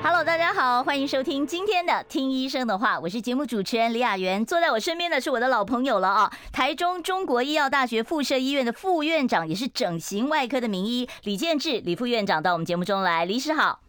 [0.00, 4.46] Hello，大家好，欢迎收听今天的《听医生的话》，我是节目主持人李雅媛。
[4.46, 13.80] 坐在我身边的是我的老朋友了啊，台中中国医药大学附设医院的副院长，也是整形外科的名医李建志李副院长到我们节目中来，李师好。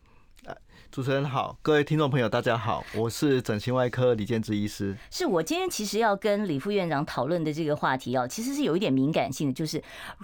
[0.91, 4.97] 主持人好，各位听众朋友，大家好，我是整形外科李建志医师。
[5.11, 9.81] 是我今天其实要跟李副院长讨论的这个话题哦，其实是有一点敏感性的，就是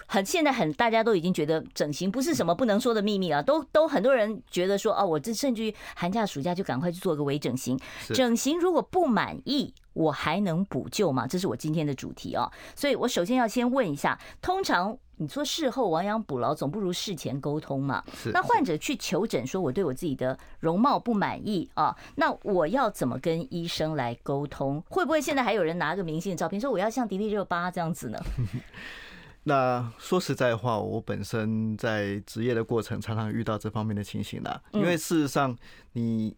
[0.07, 7.79] 很现在很大家都已经觉得整形不是什么不能说的秘密了，都都很多人觉得说哦，我这甚至于寒假暑假就赶快去做个微整形。
[8.07, 11.27] 整形如果不满意，我还能补救吗？
[11.27, 12.51] 这是我今天的主题哦。
[12.75, 14.97] 所以我首先要先问一下，通常。
[15.17, 18.03] 你说事后亡羊补牢，总不如事前沟通嘛。
[18.15, 18.31] 是。
[18.31, 24.83] 那患者去求诊，说我对我自己的容貌不满意啊，那我要怎么跟医生来沟通？
[24.89, 28.19] 会不会现在还有人拿个明星的照片，说我要像迪丽热巴这样子呢？
[29.47, 34.59] 那说实在话，我本身在职业的过程，常常遇到这方面的情形啦。
[34.71, 35.55] 因为事实上，
[35.93, 36.35] 你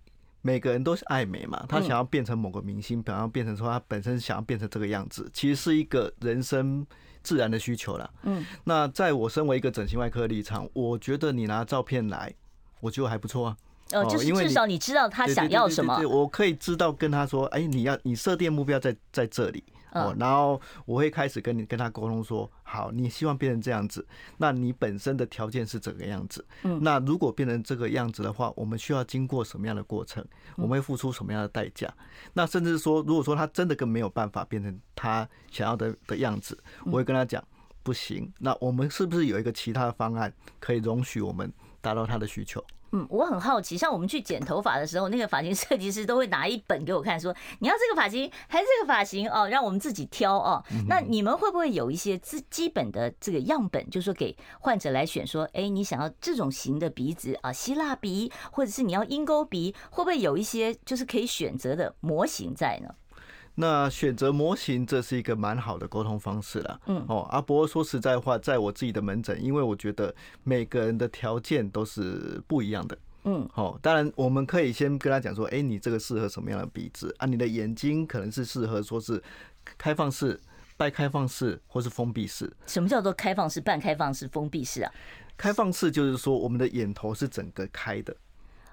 [0.47, 6.85] 每个人都是爱美嘛，他想要变成某个明星，想要变成说他本身想要变成这个样子，其实是一个人生。
[7.23, 12.33] 自然的需求啦，嗯，那在我身为一个整形外科的立场，我觉得你拿照片来，
[12.79, 13.57] 我觉得还不错啊。
[13.91, 24.05] 哦，就是至少你知道他想要什么，对，我可以知道跟他说，哎，你要你设定目标在在这里哦，然后我会开始跟你跟他沟通说，好，你希望变成这样子，
[24.37, 30.23] 那你本身的条件是这个样子，嗯，那如果变成这个样子的话，我们需要经过什么样的过程？
[30.55, 31.91] 我们会付出什么样的代价？
[32.33, 37.41] 那甚至说，如果说他真的更没有办法变成他想要的的样子，我会跟他讲，
[37.83, 42.63] 不行，那我们是不是有一个其他的方案可以容许我们达到他的需求？
[42.91, 50.63] 嗯，我很好奇，像我们去剪头发的时候，那个发型设计师都会拿一本给我看，说你要这个发型还是这个发型哦，让我们自己挑哦。
[50.87, 62.93] 那你们会不会有一些基基本的这个样本，就是说给患者来选，说，哎，你想要这种型的鼻子啊，希腊鼻，或者是你要鹰钩鼻，会不会有一些就是可以选择的模型在呢？
[63.59, 66.79] 那选择模型，这是一个蛮好的沟通方式了。
[66.85, 70.13] 嗯，哦，啊，不过说实在话，在我自己的门诊，因为我觉得
[70.43, 72.95] 每个人的条件都是不一样的。
[73.23, 77.25] 嗯，好，当然我们可以先跟他讲说，哎，你这个适合什么样的鼻子啊？
[77.25, 79.21] 你的眼睛可能是适合说是
[79.75, 80.39] 开放式、
[80.77, 82.55] 半开放式或是封闭式。
[82.67, 84.93] 什么叫做开放式、半开放式、封闭式啊？
[85.35, 88.15] 开放式就是说我们的眼头是整个开的。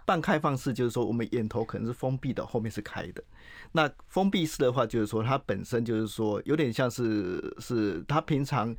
[0.05, 3.23] 半开放式就是说，我们眼头可能是封闭的，后面是开的。
[3.73, 8.75] 那封闭式的话，就是说它本身就是说有点像是是它平常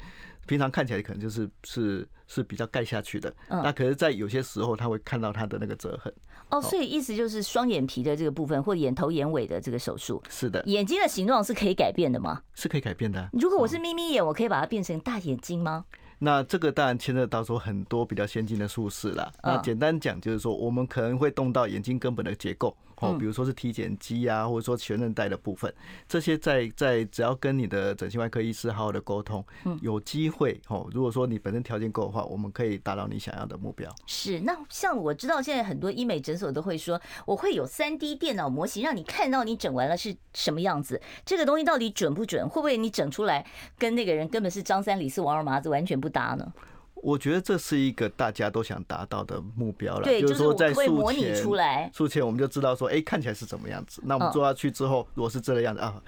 [0.45, 3.29] 平常看起来可能就是是是比较盖下去的。
[3.49, 6.13] 嗯那可是，在有些时候，他会看到它的那个折痕。
[6.51, 10.21] 哦，所以意思就是双眼皮的这个部分，或眼头眼尾的这个手术。
[10.29, 10.63] 是的。
[10.67, 12.43] 眼睛的形状是可以改变的吗？
[12.53, 13.27] 是可以改变的。
[13.33, 15.85] 如果我是眯眯眼，我可以把它变成大眼睛吗？
[16.19, 19.31] 那这个当然牵涉到说很多比较先进的术式啦。
[19.43, 22.75] 那简单讲就是说，我们可能会动到眼睛根本的结构。
[22.97, 25.73] 哦，比如说是体检机啊，或者说全韧带的部分，
[26.07, 29.45] 这些在在只要跟你的整形外科医师好好的沟通，
[29.81, 30.87] 有机会哦。
[30.91, 33.93] 如果说你本身条件够的话，我们可以达到你想要的目标。
[34.05, 41.01] 是，那像我知道现在很多医美诊所都会说，我会有三 D 电脑模型，让你看到你整完了是什么样子。
[41.25, 42.47] 这个东西到底准不准？
[42.47, 43.45] 会不会你整出来
[43.77, 46.53] 跟那个人根本是张三李四王二麻子完全不搭呢？
[46.95, 54.01] 我觉得这是一个大家都想达到的目标了，对，就是说在术前，术前我们就知道说，哎，看起来是怎么样子。
[54.05, 56.01] 那我们做下去之后，如果是这个样子啊，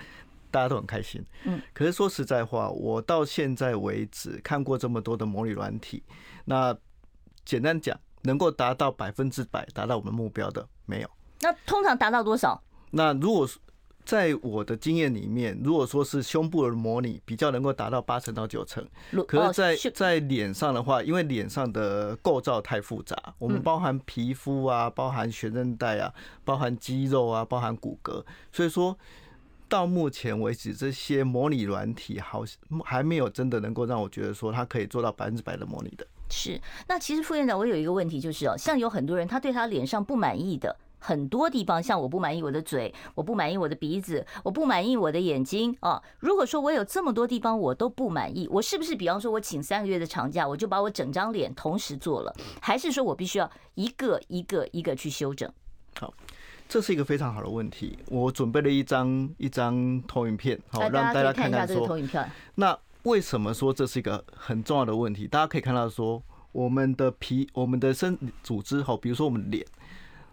[0.50, 1.24] 大家都很开心。
[1.44, 6.02] 嗯，可是说实在话，我到现在为止看过这么多的模拟软体，
[6.46, 6.76] 那
[7.46, 11.10] 简单讲，能够达到百分之百达到我们目标的没有。
[11.42, 12.60] 那通常达到多少？
[12.90, 13.48] 那如果
[14.08, 18.82] 在我的经验里面，如果说是胸部的模拟，比较能够达到八成到九成。
[19.28, 26.14] 可是在，在在脸上的话，因为脸上的构造太复杂，我们包含皮肤啊，包含悬韧带啊，
[26.46, 28.98] 包含肌肉啊，包含骨骼，所以说
[29.68, 36.08] 到目前为止，这些模拟软体好像还没有真的能够让我觉得说它可以做到百分之百的模拟的。
[36.30, 40.74] 是，那其实副院长，我有一个问题就是哦，像有很多人他对他脸上不满意的。
[41.00, 46.02] 很多地方，像我不满意我的嘴，我不满意我的鼻子，我不满意我的眼睛啊。
[46.20, 55.52] 如果说我有这么多地方我都不满意，我是不是比方说我请三个月的长假，我就把我整张脸同时做了，还是说我必须要一个一个一个去修整？
[56.00, 56.14] 好，
[56.68, 57.98] 这是一个非常好的问题。
[58.08, 62.30] 我准备了一张一张投影片，好让大家看看说，投影片。
[62.56, 65.28] 那为什么说这是一个很重要的问题？
[65.28, 66.22] 大家可以看到说。
[66.54, 69.64] 我们的皮，我们的身组织好，比如说我们脸，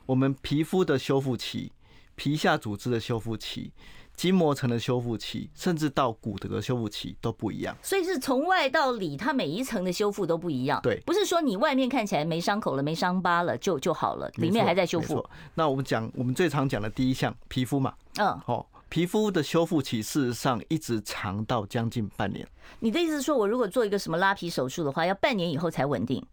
[0.07, 1.73] 我们皮肤的修复期，
[2.15, 3.73] 皮下组织的修复期。
[4.17, 10.81] 筋膜层的修复期，甚至到骨骼的修复期都不一样，所以是从外到里，它每一层的修复都不一样。
[10.85, 15.29] 对，不是说你外面看起来没伤口了、没伤疤了就就好了，里面还在修复。
[15.53, 22.47] 那我们讲，我们最常讲的第一项皮肤嘛，嗯，哦，皮肤的修复期事实上一直长到将近半年。
[22.79, 26.25] 你的意思是说，我如果做一个什么拉皮手术的话，要半年以后才稳定？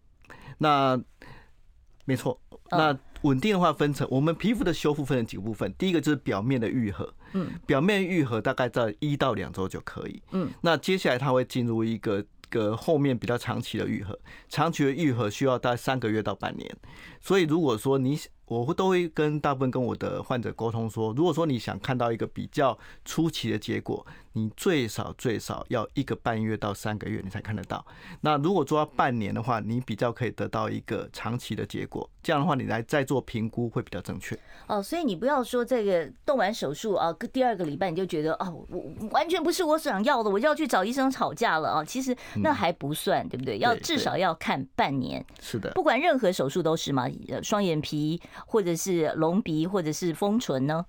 [0.59, 1.01] 那
[2.06, 2.39] 没错，
[2.69, 2.95] 那。
[3.23, 14.18] 稳定的话分成我们皮肤的修复分成几个部分，第一个就是表面的愈合，嗯，表面愈合大概在一到两周就可以，嗯，那接下来它会进入一个个后面比较长期的愈合，
[14.50, 16.75] 长期的愈合需要大概三个月到半年，
[17.19, 18.19] 所以如果说你。
[18.59, 27.86] 我都会跟大部分跟我的患者沟通说，如果说你想看到一个比较初期的结果，你最少最少要一个半月到三个月你才看得到。
[28.19, 32.09] 那如果做到半年的话，你比较可以得到一个长期的结果。
[32.21, 34.38] 这样的话，你来再做评估会比较正确。
[34.68, 41.83] 哦，所以你不要说这个动完手术啊，第二个礼拜你就觉得哦，我完全不是我想要的，我就要去找医生吵架了啊。
[41.83, 43.57] 其实那还不算，对不对？
[43.57, 45.25] 要至少要看半年。
[45.39, 47.07] 是的，不管任何手术都是嘛，
[47.42, 48.21] 双眼皮。
[48.45, 50.85] 或者是隆鼻，或者是丰唇呢？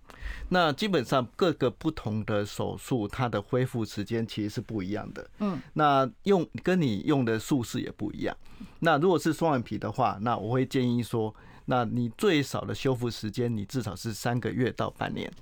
[0.49, 5.31] 那基本上各个不同的手术，它的恢复时间其实是不一样的。
[5.38, 8.37] 嗯，那用跟你用的术式也不一样。
[8.81, 11.34] 那如果是双眼皮的话，那我会建议说，
[11.66, 15.32] 那你最少的修复时间，你至少是三个月到半年。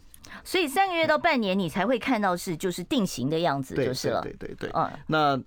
[0.45, 4.21] 所以三个月到半年，你才会看到是就是定型的样子，就是了。
[4.23, 4.71] 对对对。
[4.75, 5.43] 嗯，那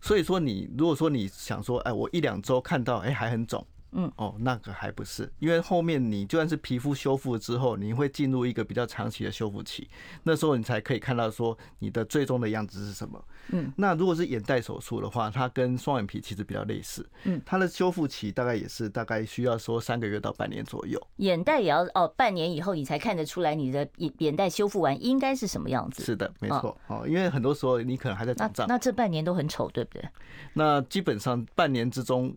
[0.00, 3.64] 所以说你如果说你想说，哎，我一两周看到，哎，还很肿。
[3.96, 9.88] 嗯哦，那个还不是，因为后面你就算是皮肤修复之后，你会进入一个比较长期的修复期，
[10.24, 13.24] 那时候你才可以看到说你的最终的样子是什么。
[13.48, 17.08] 嗯，那如果是眼袋手术的话，它跟双眼皮其实比较类似。
[17.24, 21.00] 嗯，它的修复期大概也是大概需要说三个月到半年左右。
[21.16, 26.02] 眼袋也要哦，半年以后你才看得出来你的眼眼袋修复完应该是什么样子。
[26.02, 26.76] 是的，没错。
[26.88, 28.66] 哦，因为很多时候你可能还在长胀。
[28.66, 30.08] 那这半年都很丑，对不对？
[30.54, 32.34] 那基本上半年之中。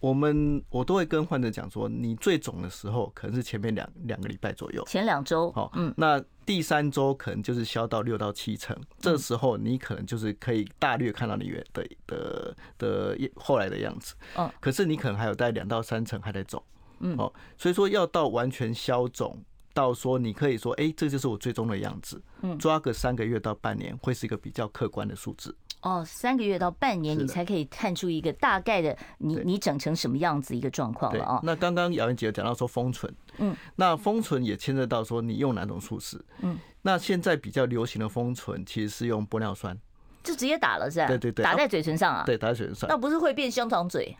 [0.00, 5.52] 我们我都会跟患者讲说，你最肿的时候可能是前面两两个礼拜左右，前两周。
[5.52, 14.14] 好，嗯，那第三周可能就是消到六到七成，这时候你可能就是可以大略看到你原的的的后来的样子。
[14.36, 16.62] 嗯，可是你可能还有大概两到三成还在肿。
[17.00, 19.38] 嗯，哦，所以说要到完全消肿，
[19.74, 22.20] 到说你可以说，哎，这就是我最终的样子。
[22.42, 25.54] 嗯，抓个三个月到半年，会是一个比较客观的数字。
[25.82, 31.40] 哦，三个月到半年，你才可以看出一个大概的你你整成什么样子一个状况了啊。
[31.42, 39.74] 那刚刚姚文杰讲到说封唇，嗯，那封唇也牵涉到说你用哪种术式，嗯，那现在比较流行的封唇其实是用玻尿酸，
[40.22, 41.06] 就直接打了是吧？
[41.06, 42.24] 对对对，打在嘴唇上啊？
[42.26, 44.16] 对，打在嘴唇上，那不是会变香肠嘴？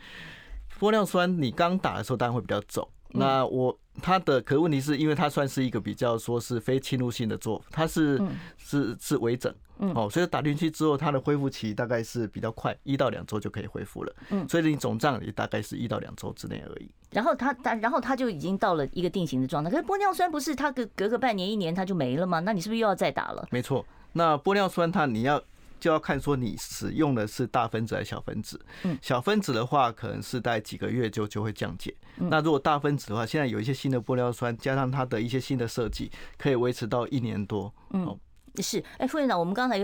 [0.79, 3.77] 玻尿酸你刚打的时候当然会比较肿，那我。
[4.01, 8.21] 它的可问题是因为它算是一个比较说是非侵入性的做法，它是
[8.57, 9.53] 是是微整，
[9.95, 14.15] 哦，所以打进去之后，它的恢复期大概是比较快，一到两周就可以恢复了。
[14.29, 16.89] 嗯，所以你肿胀也大概是一到两周之内而已。
[17.11, 19.69] 然后它它然后它就已经到了一个定型的状态。
[19.69, 22.39] 可是玻尿酸不是它隔隔个半年一年它就没了吗？
[22.39, 23.47] 那你是不是又要再打了？
[23.51, 25.41] 没错，那玻尿酸它你要。
[25.81, 28.63] 就要看说你使用的是大分子还是小分子。
[28.83, 31.93] 嗯，小分子的话，可能是在几个月就就会降解。
[32.15, 37.73] 那如果大分子的话，现在有一些新的玻尿酸，加上它的一些新的设计，可以维持到一年多。
[37.89, 38.15] 嗯，
[38.57, 38.83] 是。
[38.99, 39.79] 哎，副院长，我们刚才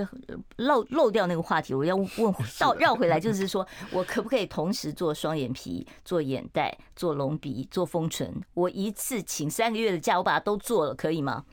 [0.57, 2.07] 漏漏掉那个话题，我要问
[2.59, 8.31] 到绕回来，就是说我可不可以同时做双眼皮、做眼袋、做隆鼻、做丰唇？
[8.53, 11.43] 我一次请三个月的假，我把它都做了，可以吗？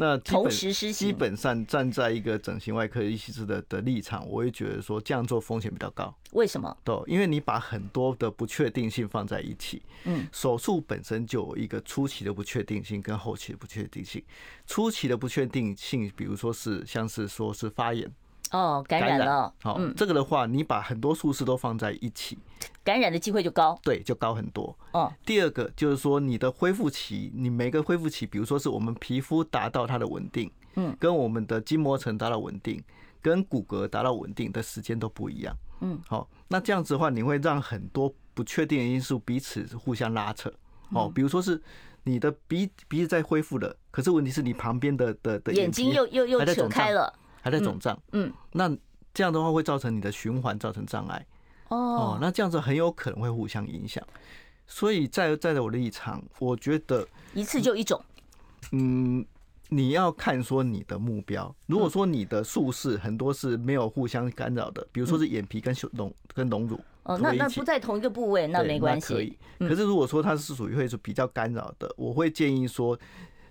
[0.00, 6.16] 那同时基本上站在一个整形外科医师的的立场，我会觉得说这样做风险比较高。
[6.34, 6.76] 为什么？
[6.84, 9.82] 对，因为你把很多的不确定性放在一起。
[10.04, 14.22] 嗯，手术本身就有一个初期的不确定性跟后期的不确定性。
[14.68, 18.08] 初期的不确定性，比如说是像是说是发炎。
[18.50, 19.52] 哦，感染了。
[19.62, 22.38] 好，嗯，这个的话，你把很多术式都放在一起，
[22.82, 23.78] 感染的机会就高。
[23.82, 24.76] 对，就高很多。
[24.92, 32.82] 哦，第二个就是说，你的恢复期，你每个恢复期，比如说是我们皮肤达到它的稳定，嗯，跟我们的筋膜层达到稳定，
[33.20, 35.56] 跟骨骼达到稳定的时间都不一样。
[35.80, 40.52] 嗯，好，那这样子的话，你会让很多不确定的因素彼此互相拉扯。
[40.92, 41.60] 哦，比如说是
[42.04, 47.12] 你的鼻鼻子在恢复了，可是问题是你旁边的的的眼睛又又又扯开了。
[47.40, 48.68] 还在肿胀，嗯，那
[49.14, 51.26] 这样的话会造成你的循环造成障碍，
[51.68, 54.02] 哦，那这样子很有可能会互相影响，
[54.66, 58.00] 所以在在我的立场，我觉得一次就一种，
[58.72, 59.24] 嗯，
[59.68, 69.14] 你要看说你的目标，如果说你的术式很多是没有互相干扰的，比如说是眼皮跟胸隆跟隆乳哦，那那不在同一个部位，那没关系。
[69.14, 69.38] 可以。
[69.60, 72.98] 可是如果说它是属于会是比较干扰的，我会建议说，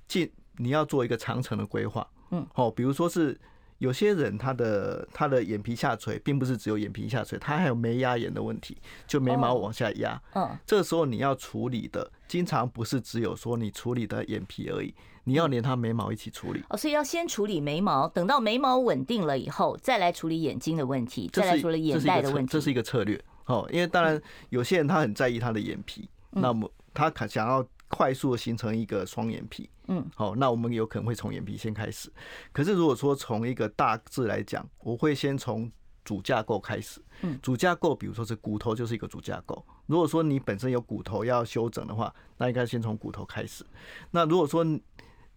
[0.08, 2.08] 进你要做一个长程的规划。
[2.30, 3.36] 嗯，哦，比如说是
[3.80, 10.22] 有些人他的他的眼皮下垂，并不是只有眼皮下垂，他还有眉压眼的问题，就眉毛往下压。
[10.34, 14.94] 嗯，这个时候你要处理的，经常不是只有说你处理的眼皮而已。
[15.26, 22.50] 你要连他眉毛一起处理哦，所以要先处理眉毛，等到眉毛稳定了以后，再来处理眼睛的问题，再来处理眼袋的问题。
[22.50, 32.12] 这是一个策略哦，因为当然有些人他很在意他的眼皮，那么他可想要快速的形成一个双眼皮，嗯，好，那我们有可能会从眼皮先开始。
[32.52, 35.72] 可是如果说从一个大致来讲，我会先从
[36.04, 39.66] 主架构开始，嗯，主架构比如说是骨头就是一个主架构。
[39.86, 43.66] 如果说你本身有骨头要修整的话，那应该先从骨头开始。
[44.12, 44.66] 那如果说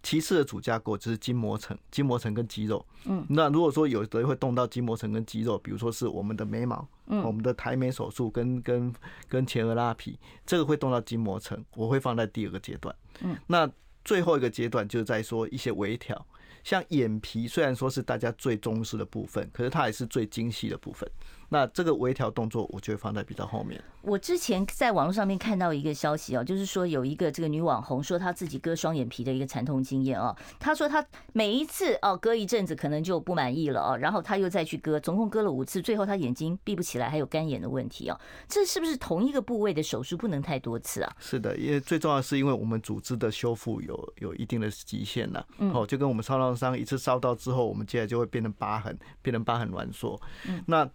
[0.03, 2.83] 其次的主架构就是筋膜层，筋膜层跟肌肉。
[3.05, 8.91] 嗯，那如果说有的会动到筋膜层跟肌肉，比如说是我们的眉毛，嗯，我们的抬眉手术跟跟
[9.27, 12.95] 跟前额拉皮，这个会动到筋膜层，我会放在第二个阶段。
[13.19, 13.69] 嗯，那
[14.03, 16.25] 最后一个阶段就是在说一些微调。
[16.63, 21.09] 像眼皮虽然说是大家最重视的部分，可是它也是最精细的部分。
[21.53, 23.83] 那这个微调动作，我就会放在比较后面。
[24.01, 30.33] 我之前在网络上面看到一个消息哦，就是说有一个这个女网红说她自己割双眼皮的一个惨痛经验哦。
[30.61, 38.17] 她说她每一次哦割一阵子可能就不满意了哦，然后她又再去割，总共割了五次，最后她眼睛闭不起来，还有干眼的问题哦。
[38.47, 41.13] 这是不是同一个部位的手术不能太多次啊？
[41.19, 45.43] 是的，因为最重要的是因为我们组织的修复有有一定的极限呐。
[45.73, 50.17] 哦，就跟我们烧烫伤一次烧到之后，我们接下来就会变成疤痕，变成疤痕挛缩。
[50.47, 50.89] 嗯，那。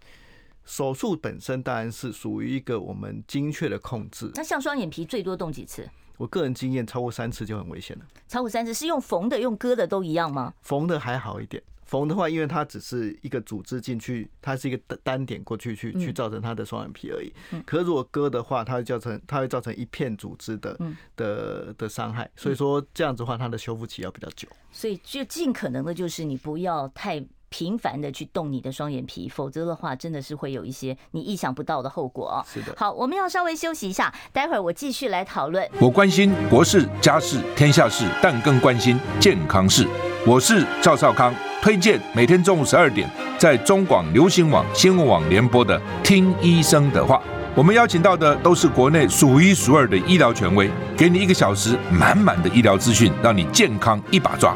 [0.67, 4.29] 手术本身当然是属于一个我们精确的控制。
[4.35, 5.89] 那像双眼皮最多动几次？
[6.17, 8.05] 我个人经验超过三次就很危险了。
[8.27, 10.53] 超过三次是用缝的、用割的都一样吗？
[10.61, 17.31] 缝的还好一点，缝的话，因为它只是一个组织进去，它是一个单点过去去去造成它的双眼皮而已。
[17.65, 20.77] 可是如果割的话，它会造成它会造成一片组织的
[21.15, 22.29] 的的伤害。
[22.35, 24.49] 所以说这样子的话，它的修复期要比较久。
[24.71, 27.25] 所以就尽可能的就是你不要太。
[27.49, 32.45] 频繁的去动你的双眼皮，否则的话，真的是会有一些你意想不到的后果啊！
[32.51, 32.73] 是的。
[32.77, 35.67] 好，我们要稍微休息一下，待会儿我继续来讨论。
[35.79, 39.87] 我关心国事、家事、天下事，但更关心健康事。
[40.25, 47.15] 我是赵少康，推荐每天中午十二点在中广流行网、新闻网联播的《听医生的话》。
[47.55, 54.55] 我们邀请到的都是国内数一数二的医疗权威，给你一个小时满满的医疗资讯，让你健康一把抓。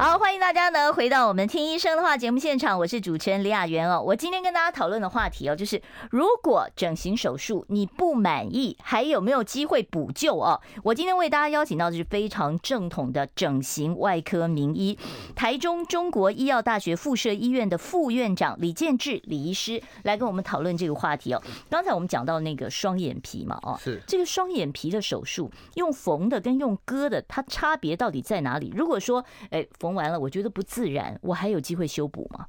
[0.00, 4.00] 好，欢迎大家呢回到我们听医生的话节目现场，我是主持人李雅媛哦。
[4.00, 10.58] 我今天跟大家讨论的话题哦，就是如果整形手术你不满意，还有没有机会补救哦？
[10.84, 14.98] 我今天为大家邀请到的是非常正统的整形外科名医，
[15.36, 21.42] 台中中国医药大学附设医院的副院长李建志李医师来跟我们讨论这个话题哦。
[21.68, 28.72] 刚才我们讲到那个双眼皮嘛，哦，是这个双眼皮的手术用缝的跟用割的，它差别到底在哪里？
[28.74, 29.89] 如果说，哎，缝。
[29.90, 32.46] 缝完了，我觉得不自然，我还有机会修补吗？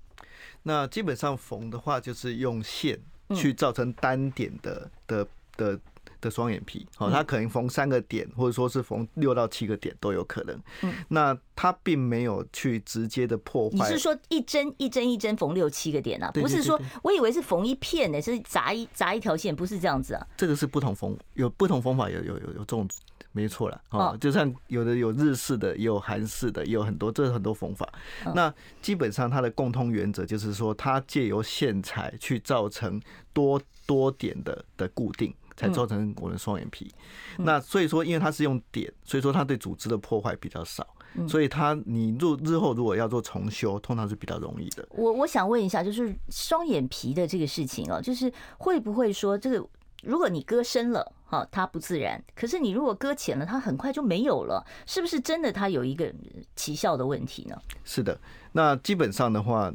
[0.61, 3.01] 那基本上缝的话，就是用线
[3.33, 5.79] 去造成单点的的的
[6.19, 10.55] 的双眼皮，好，它可能缝三个点，或者说是缝六到七个点都有可能。
[10.83, 13.75] 嗯，那它并没有去直接的破坏。
[13.75, 16.29] 你是说一针一针一针缝六七个点啊？
[16.31, 20.27] 不是说，我以为是缝一片呢，是砸一砸一条线，不是这样子啊？
[20.37, 22.87] 这个是不同缝，有不同缝法，有有有有这种。
[23.33, 27.87] 没错了，哦，就像有的有日式的，也有韩式的，也有很多，这是很多缝法。
[28.35, 36.93] 那基本上它的共通原则就是说，它借由线材去造成多多点的的固定，才造成我的双眼皮。
[37.37, 40.85] 那所以说，因为它是用点，所以说它对组织的破坏比较少，
[41.27, 44.85] 所以它你日日后如果要做重修，通常是比较容易的。
[44.89, 49.65] 我我想问一下，就是双眼皮的这个事情哦，就是会不会说这个？
[50.03, 55.49] 如果你割深了，好，它不自然；可是你如果搁浅了，它很快就没有了，是不是真的？
[55.49, 56.13] 它有一个
[56.57, 57.55] 奇效的问题呢？
[57.85, 58.19] 是的，
[58.51, 59.71] 那基本上的话，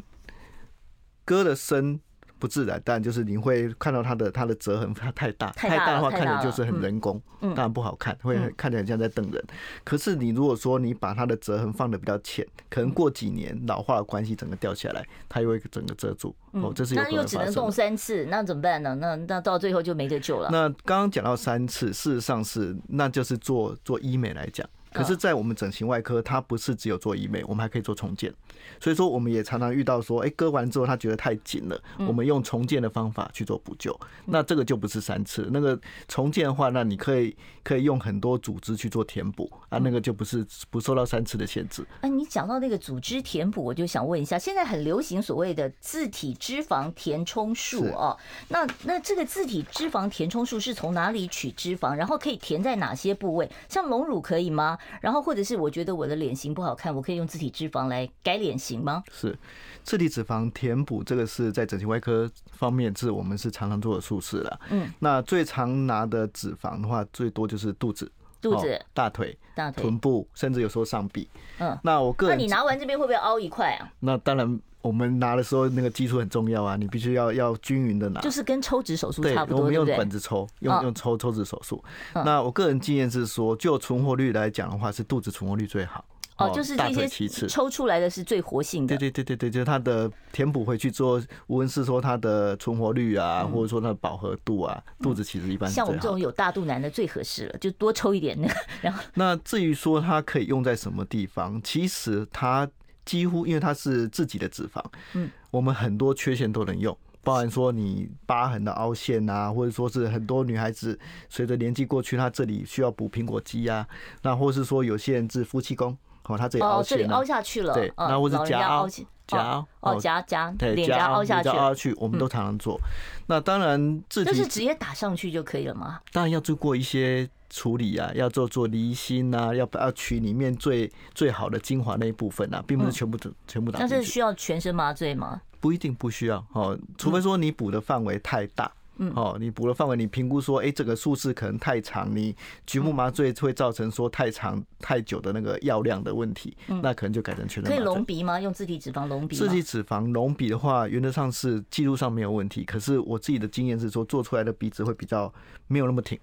[1.25, 1.99] 割的深。
[2.39, 9.43] 不自然，但就是你会看到它的它的折痕它 太大，太大的话看起来就是很人工，当然不好看，会看起来像在瞪人。
[9.85, 16.35] 可是你如果说你把它的折痕放的比较浅，可能过几年老化的关系，整个掉下来，它又会整个遮住。
[16.53, 17.17] 哦，这是有可能发生的。
[17.17, 18.95] 那又只能动三次，那怎么办呢？
[18.97, 20.49] 那那到最后就没得救了。
[20.51, 24.67] 那刚刚讲到三次，事实上是那就是做做医美来讲。
[24.97, 28.33] 可是，在我们整形外科，它不是只有做医美，我们还可以做重建。
[28.81, 33.99] 所以说，我们也常常遇到说，哎，割完之后他觉得太紧了，我们用重建的方法去做补救。
[34.25, 41.87] 那这个就不是三次，那个重建的话，那你可以可以用很多组织去做填补啊，那个就不是不受到三次的限制。
[42.01, 48.17] 哎，你讲到那个组织填补，我就想问一下，现在很流行所谓的自体脂肪填充术哦，
[48.49, 53.51] 那那这个自体脂肪填充术是从哪里取脂肪，然后可以填在哪些部位？
[53.69, 54.79] 像隆乳可以吗？
[55.01, 59.03] 然后或者是我觉得我的脸型不好看，我可以用自体脂肪来改脸型吗？
[59.11, 59.37] 是，
[59.83, 64.61] 自体脂肪填补这个是在整形外科方面是我们是常常做的术式了。
[64.71, 71.29] 嗯，那最常拿的脂肪的话，最多就是肚子、肚子、大腿、大腿、臀部，甚至有时候上臂。
[71.59, 73.93] 嗯，那我个人，那你拿完这边会不会凹一块啊？
[74.01, 74.61] 那当然。
[74.87, 81.83] 我们拿的时候，那个技术很重要啊，你必须要要均匀的拿，就是跟抽脂手术差不多，对，我们用本子抽，用用抽抽脂手术。
[82.15, 86.05] 那我个人经验是说，就存活率来讲的话，是肚子存活率最好。
[86.39, 88.95] 哦，就是这些抽出来的是最活性的。
[88.95, 95.71] 对对对对对，就是它的填补回去之后，无论是说它的存活率啊，或者说它的饱和度啊，肚子其实一般。
[95.71, 98.55] 像我们这种有大肚腩的最合适了，就多抽一点那个。
[98.83, 102.69] 然后，那至于说它可以用在什么地方，其实它。
[103.07, 104.85] 几乎因为它是自己的脂肪，
[105.15, 110.99] 嗯，我们很多缺陷都能用，包含说你疤痕的凹陷啊，或者说是很多女孩子
[111.31, 113.89] 随着年纪过去，她这里需要补苹果肌啊，
[114.23, 115.97] 那或是说有些人是夫妻宫，
[116.29, 118.89] 哦，它这里凹这里凹下去了，对，那或是夹凹，
[119.27, 122.79] 夹，哦，夹夹，对，脸颊凹下去，凹下去，我们都常常做。
[123.27, 126.01] 那当然，自己就是直接打上去就可以了吗？
[126.13, 127.29] 当然要做过一些。
[127.49, 133.95] 处理啊，要做做离心啊，要不要取里面最最好的精华那一部分啊，并不是全部都全部打进去。
[133.95, 135.41] 那是需要全身麻醉吗？
[135.61, 142.35] 不一定不需要哦，除非说你补的范围太大，嗯，哦，你补的范围你评估说，哎，这个术式可能太长，你
[142.67, 147.65] 局部麻醉会造成说太长太久的那个药量的问题，那可能就改成全身。
[147.65, 148.41] 可以隆鼻吗？
[148.41, 149.37] 用自体脂肪隆鼻？
[149.37, 155.33] 自体脂肪隆鼻的话，原则上是技术上没有问题，可是我自己的经验是说，做出来的鼻子会比较
[155.67, 156.19] 没有那么挺。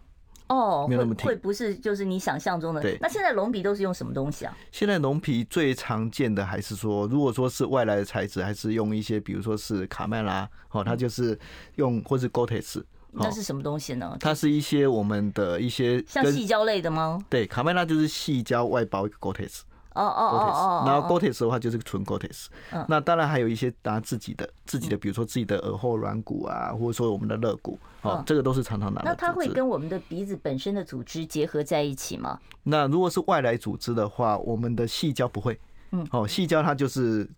[0.47, 2.81] 哦，会会不是就是你想象中的？
[2.81, 4.55] 对，那现在龙鼻都是用什么东西啊？
[4.71, 11.38] 现在龙皮最常见的还是说，如果说是外来的材质，还是用一些，比如说是卡麦拉，哦，它就是
[11.75, 12.84] 用或是 Gore-Tex。
[13.15, 14.17] 那是什么东西呢？
[14.19, 17.23] 它是一些我们的一些像细胶类的吗？
[17.29, 19.62] 对，卡麦拉就是细胶外包一个 Gore-Tex。
[19.93, 22.47] 哦哦哦哦，然后 Gore-Tex 的话就是纯 Gore-Tex，
[22.88, 29.10] 那当然还有一些拿自己的自己的，比如说自己的耳后软骨啊，或者说我们的肋骨，哦，这个都是常常拿的。
[29.10, 32.39] 那它会跟我们的鼻子本身的组织结合在一起吗？
[32.63, 35.60] 那如果是外来组织的话，我们的细胶不会。
[35.91, 37.29] 嗯，哦，细胶它就是。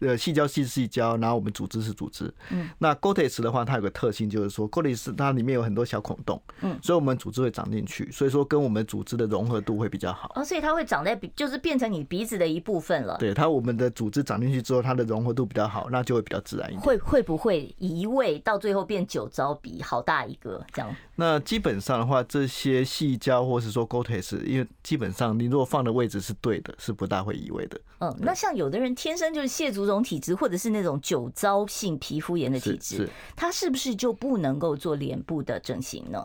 [0.00, 2.32] 呃，细胶是细胶，然后我们组织是组织。
[2.50, 6.40] 嗯，那 Gore-Tex 的话，它有个特性，就是说 Gore-Tex 它里面有很多小孔洞。
[6.62, 10.32] 嗯，所以我们组织会长进去，所以说跟我们组织的融合度会比较好。
[10.34, 13.16] 哦，所以它会长在鼻，就是变成你鼻子的一部分了。
[13.18, 16.80] 对，它我们的组织长进去之后，它的融合度比较好，那就会比较自然一点。
[16.80, 20.94] 会会不会移位到最后变酒糟鼻，好大一个这样？
[21.16, 27.78] 那基本上的话，这些细胶或是说 Gore-Tex，因为基本上你如果放的位置是对的，是不大会移位的。
[27.98, 36.24] 嗯，那像有的人天生就是蟹足肿体质，或者是那种酒糟性皮肤炎的体质，他是不是就不能够做脸部的整形呢？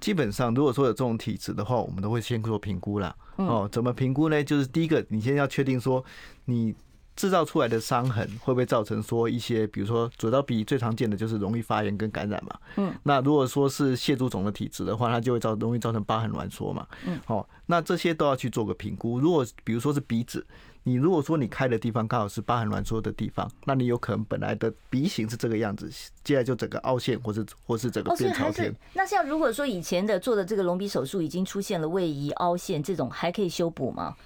[0.00, 3.14] 基本上，如果说有这种体质的话，我们都会先做评估啦。
[3.36, 4.42] 哦，怎么评估呢？
[4.42, 6.04] 就是第一个，你先要确定说
[6.46, 6.74] 你。
[7.14, 12.58] 制造出来的伤痕会不会造成说一些，比如说左到鼻最常见的就是容易发炎跟感染嘛。
[12.76, 12.90] 嗯。
[13.02, 16.86] 那如果说是蟹足肿的体质的话，它就会造容易造成疤痕挛缩嘛。
[17.06, 17.20] 嗯。
[17.26, 19.20] 好，那这些都要去做个评估。
[19.20, 20.44] 如果比如说是鼻子，
[20.84, 25.88] 你如果说你开的地方刚好是疤痕挛缩的地方，那你有可能本来的鼻型是这个样子，
[26.24, 28.74] 接下来就整个凹陷，或是或是整个变朝天。
[28.92, 34.16] 那像如果说以前的做的这个隆鼻手术已经出现了位移凹陷，这种还可以修补吗？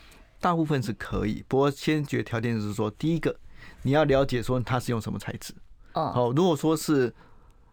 [0.41, 3.35] 大部分是可以，不过先决条件是说，第一个
[3.83, 5.55] 你要了解说它是用什么材质。
[5.93, 7.13] 哦，好，如果说是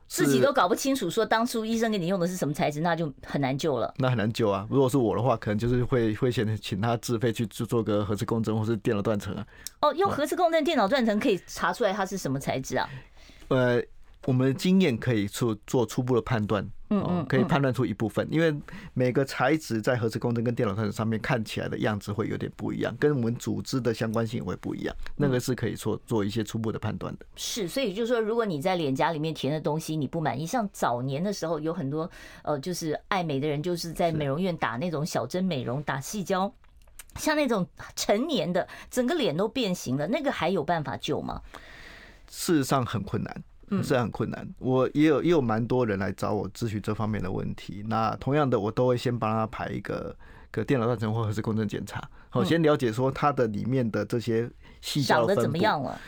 [0.07, 3.93] 自己都搞不清楚，说当初医生给你用的是什么材质，那就很难救了。
[3.97, 4.67] 那很难救啊！
[4.69, 9.45] 如果是我的话，可能就是会会先请他自费去做做个核磁共振或是电脑断层啊。
[9.81, 12.89] 哦，用核磁共振、电脑断层可以查出来它是什么材质啊？
[13.47, 13.81] 呃。
[14.25, 18.55] 我们的经验可以做做初步的判断，嗯，可以判断出一部分，因为
[18.93, 27.25] 每个材质在核磁共振跟电脑断层上面看起来的样子会有点不一样，跟我们组织的相关性也会不一样，那个是可以做做一些初步的判断的。
[27.35, 32.09] 是，所以就是说，如果你在脸颊里面填的东西你不满意，像早年的时候有很多
[32.43, 36.49] 呃，就是爱美的人就是在美容院打那种小针美容，打细胶，
[37.17, 41.41] 像那种成年的整个脸都变形了，那个还有办法救吗？
[42.29, 43.43] 事实上很困难。
[43.81, 47.83] 是很困难，我也有也有蛮多人来找我咨询这方面的问题。
[47.87, 50.15] 那同样的，我都会先帮他排一个
[50.51, 54.49] 个电脑断层或核磁共振检查，好，先了解说它的里面的这些
[54.81, 55.59] 细胞的分布。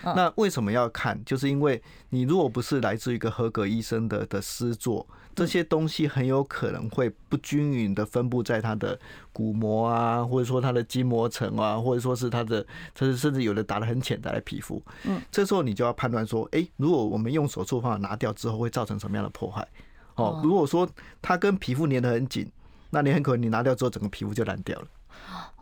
[0.04, 1.20] 那为什么要看？
[1.26, 8.98] 就是因为你如果不是来自于一个合格医生的的师作，这些东西很有可能会不均匀的分布在它的
[9.34, 12.66] 骨膜啊，或者说它的筋膜层啊，或者说是它的，
[12.98, 14.82] 甚至甚至有的打得很浅的皮肤。
[15.04, 19.68] 嗯，这时候你就要判断说，哎，如果我们用手术方法拿掉之后，会造成什么样的破坏？
[20.16, 20.88] 哦，如果说
[21.22, 22.50] 它跟皮肤粘得很紧，
[22.90, 24.88] 那你很可能你拿掉之后，整个皮肤就烂掉了。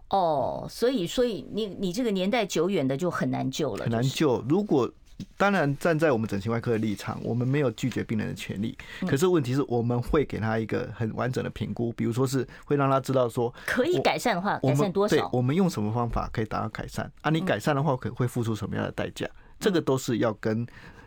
[0.09, 4.45] 哦，所以所以你你这个年代久远的就很难救了，很难救。
[4.47, 4.87] 如果
[5.37, 8.77] 当然站在我们整形外科的立场，我们没有拒绝病人的权利。
[9.07, 15.15] 可是问题是我们会给他一个很完整的评估，比如说是会让他知道说可以改善的话，改善多少？
[15.15, 17.11] 对，我们用什么方法可以达到改善？
[17.21, 19.27] 啊，你改善的话可会付出什么样的代价？
[19.59, 20.65] 这个都是要跟。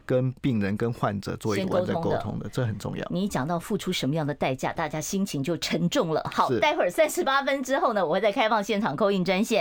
[0.08, 3.04] 跟病人、跟患者做一个完整沟通的，这很重要。
[3.10, 6.22] 你讲到付出什么样的代价，大家心情就沉重了。
[6.32, 9.60] 好，待会儿三十八分之后呢，我会在开放现场 call in 专线。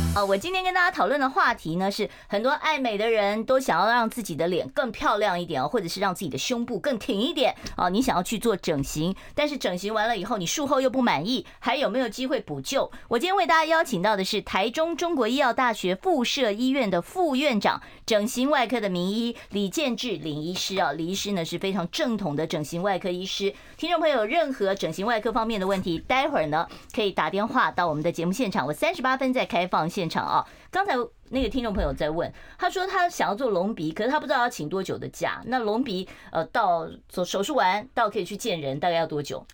[0.13, 7.89] 啊，我今天跟大家讨论的话题呢，是很多爱美的人都想要让自己的脸更漂亮一点，或者是让自己的胸部更挺一点哦。
[7.89, 12.91] 你想要去做整形，但是整形完了以后，你术后又不满意，还有没有机会补救？
[13.07, 20.91] 我今天为大家邀请到的是台中中国医药大学附设医院的副院长、整形外科的名医李建志李医师啊。
[20.91, 23.53] 李医师呢是非常正统的整形外科医师。
[23.77, 30.43] 听众朋友任何整形外科方面的问题，待会儿呢可以打电话到我们的节目现场，我三十八分再开放现场啊！
[30.71, 30.95] 刚才
[31.29, 35.43] 那个听众朋友在问，他说他想要做隆鼻，可是他不知道要请多久的假。
[35.45, 39.45] 那隆鼻呃，到手手术完到可以去见人，大概要多久？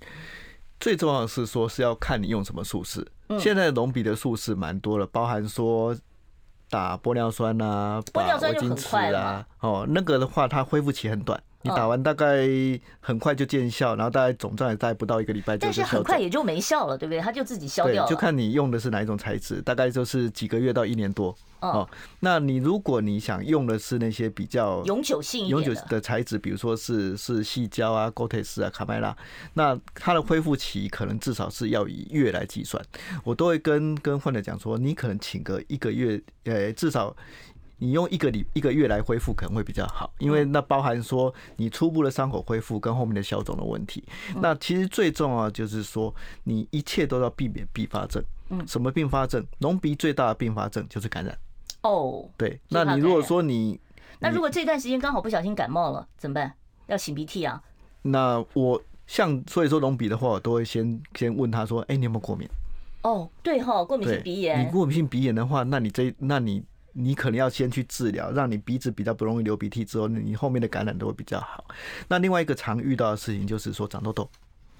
[0.79, 3.05] 最重要的是说是要看你用什么术式。
[3.37, 5.93] 现在隆鼻的术式蛮多的，包含说
[6.69, 9.45] 打玻尿酸啊，玻尿酸就很快了。
[9.59, 11.43] 哦，那个的话，它恢复期很短。
[11.67, 12.47] 你打完大概
[12.99, 17.19] 很快就见效，然后大概总站也大概不到一个礼拜，但是很快也就没效了，对不对？
[17.19, 18.09] 它就自己消掉了。
[18.09, 21.35] 就看你用的是哪一种材质，大概就是几个月到一年多。
[21.59, 29.17] 哦，那你如果你想用的是那些比较永久性、永久的材质，比如说是是矽胶啊、Gore-Tex 啊、卡麦拉，
[29.55, 32.83] 那它的恢复期可能至少是要以月来计算。
[33.23, 37.15] 我都会跟跟患者讲说，你可能请个一个月，呃，至少。
[37.79, 44.03] 你用一个礼一个月来恢复可能会比较好，因为那包含说你初步的伤口恢复跟后面的消肿的问题。
[44.41, 46.13] 那其实最重要就是说，
[46.43, 48.23] 你一切都要避免并发症。
[48.49, 49.45] 嗯，什么并发症？
[49.59, 51.37] 隆鼻最大的并发症就是感染。
[51.83, 52.59] 哦，对。
[52.69, 53.79] 那你如果说你，
[54.19, 56.51] 那如果这段时间刚好不小心感冒了怎么办？
[56.87, 57.61] 要擤鼻涕啊？
[58.01, 62.49] 那我像所以说隆鼻的话，我都会先先问他说：“哎，你有没有过敏？”
[63.03, 64.65] 哦，对哈，过敏性鼻炎。
[64.65, 66.63] 你过敏性鼻炎的话，那你这那你。
[66.99, 71.63] 你可能要先去治疗，让你鼻子比较不容易流鼻涕，之后你后面的感染都会比较好。
[72.07, 74.27] 那另外一个常遇到的事情就是说长痘痘，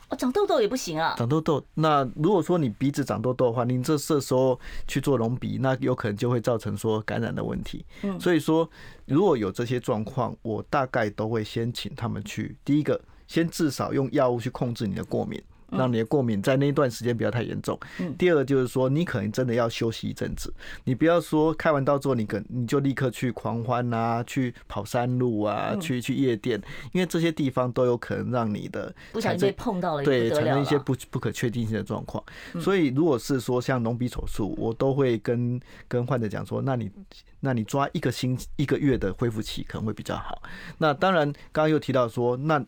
[0.10, 1.14] 哦，长痘痘也不行啊。
[1.16, 7.86] 长痘痘，那如果说你鼻子长痘痘的话，你这这时候去做隆鼻，那有可能就会造成说感染的问题。
[8.02, 8.68] 嗯，所以说
[9.06, 15.40] 如果有这些状况，我大概都会先请他们去，第一个先至少用药物去控制你的过敏。
[15.72, 17.78] 让你的过敏在那一段时间不要太严重。
[18.18, 20.54] 第二就是说，你可能真的要休息一阵子。
[20.84, 26.62] 你不要说开完刀之后，你可你就立刻去狂欢啊，去跑山路啊，去去夜店，
[26.94, 32.24] 因为这些地方都有可能让你的不小心被碰到了，对，产生一些不不可确定性的状况。
[32.62, 36.92] 所以，如果是说像隆鼻手术，我都会跟跟患者讲说，那你
[37.40, 40.42] 那你抓一个星期一个月的恢复期可能会比较好。
[40.78, 42.64] 那当然，刚刚又提到说，那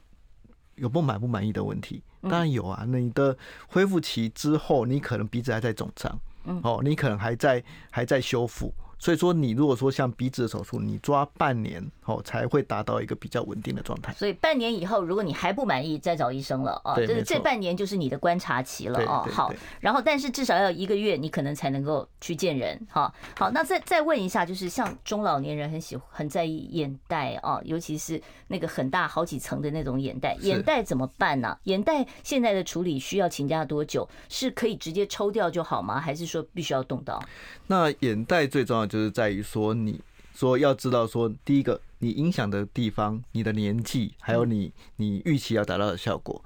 [0.79, 2.01] 有不满不满意的问题。
[2.21, 3.37] 当然有啊，你的
[3.67, 6.19] 恢复期之后，你可能鼻子还在肿胀，
[6.63, 8.73] 哦，你可能还在还在修复。
[8.97, 14.11] 所以说，你如果说像鼻子的手术，你抓半年后才会达到一个比较稳定的状态。
[14.13, 16.95] 所以半年以后，如果你还不满意，再找医生了啊。
[16.95, 19.27] 这这半年就是你的观察期了哦。
[19.31, 22.79] 好，然后但是至少要一个月，你可能才能够去见人。
[22.89, 31.55] 哈，好，那再再问一下，就是像中老年人很喜欢很在意眼袋啊，尤其是那个很大好几层的那种眼袋，眼袋怎么办呢？
[31.65, 34.07] 眼袋现在的处理需要请假多久？
[34.27, 35.99] 是可以直接抽掉就好吗？
[35.99, 37.21] 还是说必须要动刀？
[37.67, 40.01] 那眼袋最重要就是在于说，你
[40.39, 46.41] 说要知道说，第一个你影响的地方、你的年纪，还有你你预期要达到的效果。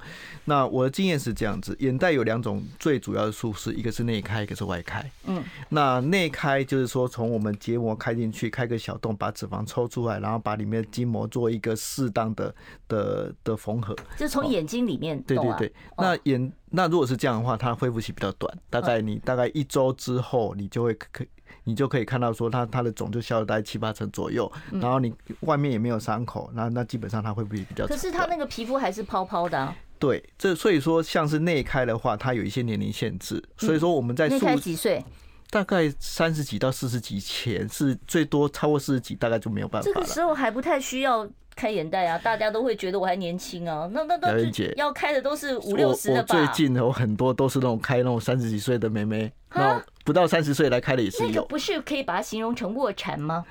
[0.45, 5.07] 那我的经验是这样子，眼袋有两种最主要的术式，一个是内开，一个是外开。
[5.25, 12.55] 嗯，那内开就是说从我们结膜开进去，开个小洞，把脂肪抽出来，然后把里面的筋膜做一个适当的
[12.87, 15.21] 的的缝合，就从眼睛里面。
[15.21, 21.23] 对对对，那眼那如果是这样的话，它恢复期比较短，大概你大概一周之后，你就会可。
[21.63, 27.87] 你就可以看到说它它的肿就消了大概七八成左右，然后你外面也没有伤口，那那基本上它会不会比较？
[27.87, 29.75] 可是它那个皮肤还是泡泡的啊。
[29.99, 35.03] 对，这所以说像是内开的话，它有一些年龄限制，所以说我们在内开几岁？
[35.49, 39.93] 大概三十几到四十几前是最多，超过四十几大概就没有办法了。
[39.93, 41.29] 这个时候还不太需要。
[41.55, 43.89] 开眼袋啊，大家都会觉得我还年轻啊。
[43.91, 44.27] 那那都
[44.75, 46.35] 要开的都是五六十的吧？
[46.37, 51.29] 我最近有很多都是那种开那种三十几岁的妹妹，那不到三十岁来开的也是有。
[51.29, 53.45] 那个不是可以把它形容成卧蚕吗？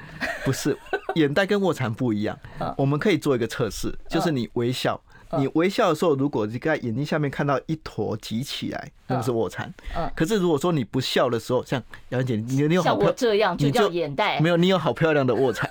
[0.44, 0.76] 不是，
[1.14, 2.38] 眼袋跟卧蚕不一样。
[2.76, 5.00] 我们可以做一个测试，就是你微笑，
[5.38, 9.72] 你微笑的时候，如果你在眼睛下面看到一坨挤起来，那个是卧蚕。
[10.14, 14.40] 可是如果说你不笑的时候，像杨姐，你你有好漂这样就叫眼袋？
[14.40, 15.70] 没有，你有好漂亮的卧蚕。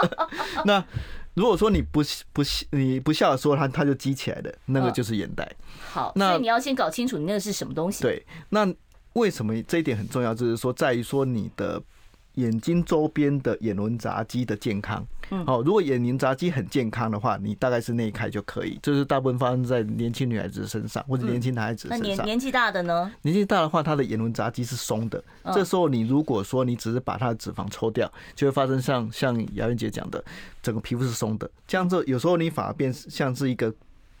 [0.64, 0.84] 那。
[1.34, 5.50] 如果说你不不你不笑的时候，它它就积起来的，那个就是眼袋。
[5.90, 8.02] 好，那所以你要先搞清楚你那个是什么东西。
[8.02, 8.66] 对，那
[9.14, 10.34] 为什么这一点很重要？
[10.34, 11.82] 就是说，在于说你的。
[12.34, 18.78] 眼睛周边的眼轮匝肌的健康，嗯，好，如果眼轮匝肌很健康的话，你大概是内开就可以。
[18.82, 22.00] 这是大部分发生在年轻女孩子身上，或者年轻男孩子身上。
[22.00, 23.12] 那年年纪大的呢？
[23.22, 25.22] 年纪大的话，他的眼轮匝肌是松的。
[25.52, 30.24] 这时候你如果说你只是把他的脂肪抽掉，就会发生像像姚燕姐讲的，
[30.62, 31.50] 整个皮肤是松的。
[31.66, 33.72] 这样子有时候你反而变像是一个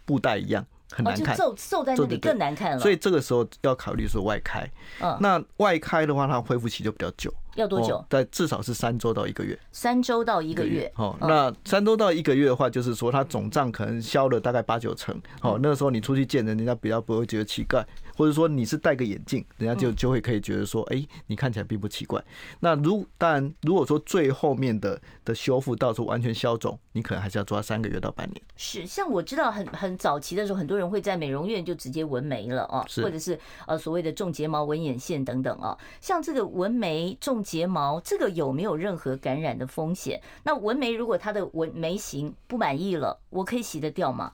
[0.04, 0.64] 布袋一样。
[0.94, 2.78] 很难看，皱皱在那里更难看了。
[2.78, 4.70] 所以这个时候要考虑说外开。
[5.00, 7.32] 嗯，那外开的话，它恢复期就比较久。
[7.54, 8.04] 要多久？
[8.08, 9.58] 在至少是三周到一个月。
[9.70, 10.90] 三周到一个月。
[10.96, 15.14] 哦，那三周到一个月的话，就是说它肿胀可能消了大概八九成。
[15.42, 17.84] 哦，那个时候你出去见人，人家比较不会觉得奇怪。
[18.14, 22.22] 或者说你是戴个眼镜，人家就就会可以觉得说，哎，你看起来并不奇怪。
[22.60, 28.42] 那如当然，如果说最后面的的修复到时候完全消肿，你可能还是要抓三个月到半年。
[28.54, 35.76] 是，像我知道很很早期的时候，很多人会在美容院就直接纹眉了啊，或者是呃所谓的种睫毛、纹眼线等等啊。
[36.02, 40.20] 像这个纹眉、种睫毛，这个有没有任何感染的风险？
[40.44, 44.32] 那纹眉如果它的纹眉型不满意了，我可以洗得掉吗？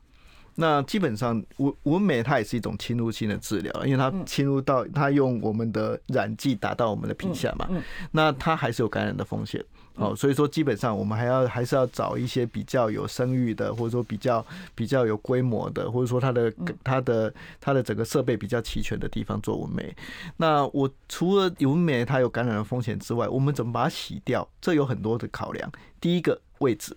[0.61, 7.69] 那基本上纹纹眉它也是一种侵入性的治疗，因为它侵入到它用我们的染剂打到我们的皮下嘛，
[8.11, 9.65] 那它还是有感染的风险。
[9.95, 14.45] 哦，所以说基本上我们还要还是要找一些比较有声誉的，或者说比较
[14.75, 19.95] 比较有规模的，或者说它的它的它的整个设备比较齐全的地方做纹眉。
[20.37, 24.49] 那我除了纹眉它有感染的风险之外，我们怎么把它洗掉？
[24.61, 25.71] 这有很多的考量。
[26.01, 26.97] 第一个位置。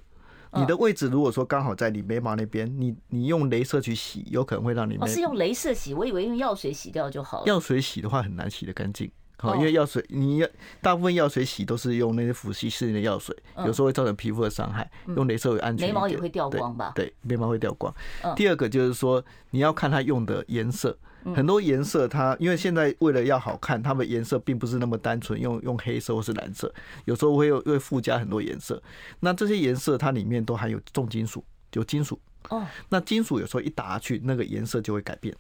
[0.53, 4.97] 你的位置如果说刚好在你眉毛那边，你你用镭射去洗，有可能会让你。
[4.97, 7.45] 哦，是用镭射洗，我以为用药水洗掉就好了。
[7.45, 10.47] 药水洗的话很难洗得干净，好，因为药水你要
[10.81, 13.35] 大部分药水洗都是用那些腐蚀式的药水，
[13.65, 14.89] 有时候会造成皮肤的伤害。
[15.15, 15.87] 用镭射会安全。
[15.87, 16.91] 眉毛也会掉光吧？
[16.95, 17.93] 对，眉毛会掉光。
[18.35, 20.97] 第二个就是说你要看它用的颜色。
[21.35, 26.73] 很多颜色，它因为现在为了要好看，它们颜色并不是那么单纯，用用黑色或是蓝色，
[27.05, 28.81] 有时候会有会附加很多颜色。
[29.19, 32.19] 那这些颜色它里面都含有重金属，有金属。
[32.49, 32.65] 哦。
[32.89, 35.35] 那金属有时候一打下去，那个颜色就会改变。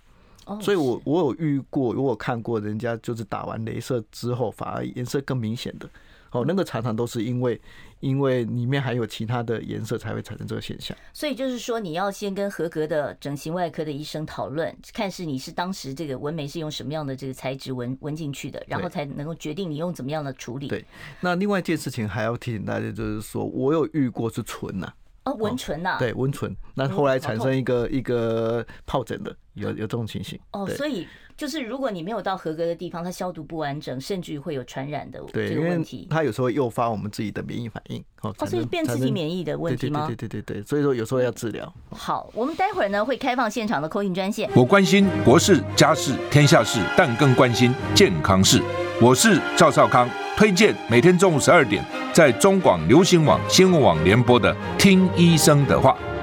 [0.45, 0.59] 哦。
[0.61, 5.89] 所以我我有遇过，我有看过人家就是打完镭射之后，反而颜色更明显的。
[6.31, 7.59] 哦，那个常常都是因为。
[8.01, 10.95] 因为里面还有其他的颜色，才会产生这个现象。
[11.13, 20.67] 所以就是说，你要先跟合格的整形外科的医生讨论，看是你是当时这个纹眉是用什么样的这个材质纹纹进去的，然后才能够决定你用怎么样的处理。
[20.67, 20.83] 对。
[21.21, 24.91] 那另外一件事情还要提醒大家，就是说我有遇过是唇呐。
[25.23, 25.97] 哦，纹唇呐。
[25.99, 26.55] 对，纹唇。
[26.73, 30.39] 那后来产生一个一个疱疹的，有有这种情形。
[30.51, 31.07] 哦，所以。
[31.41, 36.07] 就是如果你没有到合格的地方，它消毒不完整，甚至于会有传染的这个问题。
[36.07, 40.05] 它有时候会诱发我们自己的免疫反应，哦，所以变自己免疫的问题吗？
[40.05, 41.73] 对对对对对，所以说有时候要治疗。
[41.89, 44.47] 好，我们待会儿呢会开放现场的 call in 专线。
[44.55, 48.61] 我关心国事、家事、天下事，但更关心健康事。
[49.01, 55.97] 我是赵少康，推荐每天中午十二点在中广流行网、新闻网联播的《听医生的话》。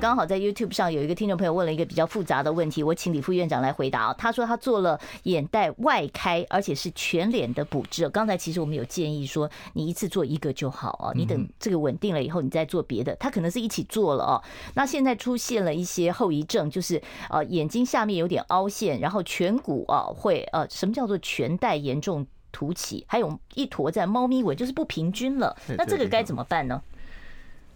[0.00, 4.14] 刚好在 YouTube 上有一个听众朋友问了一个比较复杂的问题，我请李副院长来回答啊。
[4.16, 8.08] 他说他做了眼袋外开，而且是全脸的补治。
[8.08, 13.14] 刚才其实我们有建议说，你一次做一个就好啊，你等这个稳定了以后，你再做别的。
[13.16, 14.40] 他可能是一起做了哦。
[14.74, 25.56] 那现在出现了一些后遗症，就是呃眼睛下面有点凹陷，然后颧骨啊会呃什么叫做全带严重凸起，还有一坨在猫咪尾，就是不平均了。
[25.76, 26.80] 那这个该怎么办呢？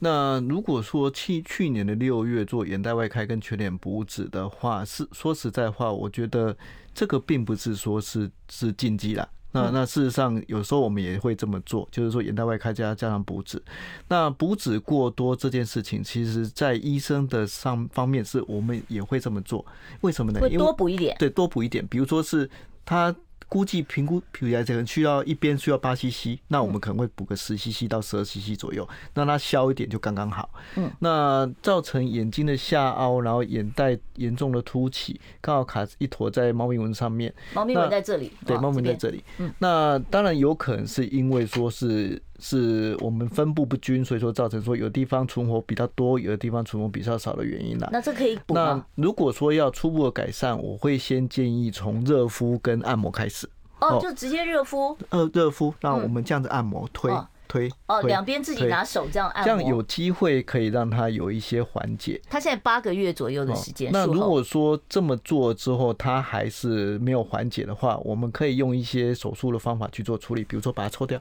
[0.05, 6.57] 那如果说去去年的六月做眼袋外开跟全脸补脂的话，是说实在话，我觉得
[6.93, 9.29] 这个并不是说是是禁忌啦。
[9.53, 13.63] 那那事实上，有时候我们也会这么做，就是说眼袋外开加加上补脂。
[14.09, 19.65] 那补脂过多这件事情，其实在医生的上方面是我们也会这么做。
[20.01, 20.41] 为什么呢？
[20.41, 21.15] 会多补一点。
[21.17, 21.87] 对，多补一点。
[21.87, 22.51] 比如说是
[22.85, 23.15] 他。
[23.53, 30.49] 估计评估，比如来讲需要一边需要八 CC，那我们可能会补个十 CC 到十二 CC 左右，让它消一点就刚刚好。
[30.77, 37.31] 嗯，那造成眼睛的下凹，然后眼袋严重的凸起，刚好卡一坨在猫咪纹上面。
[37.53, 38.33] 猫咪纹在这里。
[38.47, 39.23] 对，猫咪纹在这里。
[39.37, 42.23] 嗯，那当然有可能是因为说是。
[42.45, 47.89] 是我们分布不均，所以说造成说有地方存活比较多，有的地方存活比较少的原因啦。
[47.93, 48.85] 那这可以补吗？
[48.97, 53.42] 那如果说要初步的改善，我会先建议从热敷跟按摩开始。
[53.83, 54.97] 哦，就直接热敷。
[55.11, 57.13] 呃，热敷，让我们这样子按摩推
[57.49, 57.71] 推。
[57.87, 62.21] 哦，两边自己拿手这样按摩，这样有机会可以让它有一些缓解。
[62.31, 63.91] 他现在八个月左右的时间。
[63.93, 71.21] 那如果说这么做之后，他还是没有缓解的话，我们可以用一些手术的方法去做处理，比如说把它抽掉。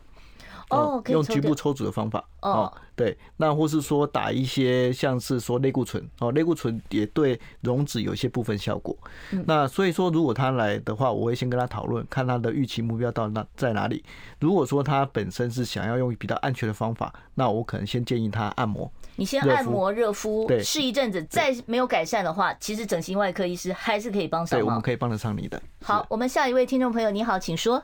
[0.72, 8.98] 哦，用局部抽脂的方法哦，对，那或是说打一些像是说类固醇哦，类固醇也对溶脂有一些部分效果。
[9.46, 14.04] 那所以说，如果他来的话，我会先跟他讨论，看他的预期目标到那在哪里。
[14.40, 18.92] 如果说他本身是想要用比较安全的方法，那我可能先建议他按摩。
[19.18, 24.66] 你先按摩热敷，对，试一阵子，再没有改善的话，其实整形外科医师还是可以帮上忙。
[24.66, 25.62] 对，我们可以帮得上你的。
[25.84, 27.84] 好，我们下一位听众朋友，你好，请说。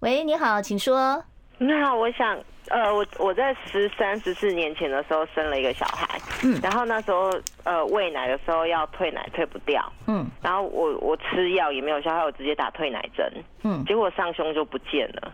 [0.00, 1.22] 喂，你好，请说。
[1.58, 2.34] 你好，我想，
[2.70, 7.30] 呃，我我在十三、十四年前的时候生了一个小孩，嗯，然后那时候，
[7.64, 13.30] 呃，喂奶的时候要退奶退不掉，嗯，然后我我吃药也没有效，后来我直接打退奶针，
[13.62, 15.30] 嗯，结果上胸就不见了，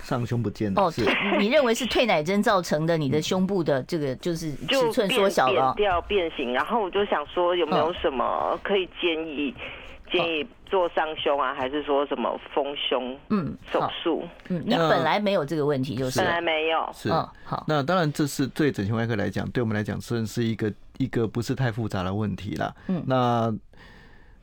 [0.00, 1.04] 上胸不见了，哦，是，
[1.38, 2.96] 你认为是退奶针造成的？
[2.96, 9.54] 你的胸部的这个就是尺寸缩小了，变掉变形，然后我就想说有没有什么可以建议？
[10.10, 13.18] 建议做上胸啊，还是说什么丰胸？
[13.30, 14.24] 嗯，手术。
[14.48, 16.90] 嗯，你本来没有这个问题，就是本来没有。
[16.92, 17.64] 是，好。
[17.66, 22.74] 那当然，这是对整形外科来讲，对我们来讲，算是一个一个不是太复杂的问题啦。
[22.88, 23.54] 嗯，那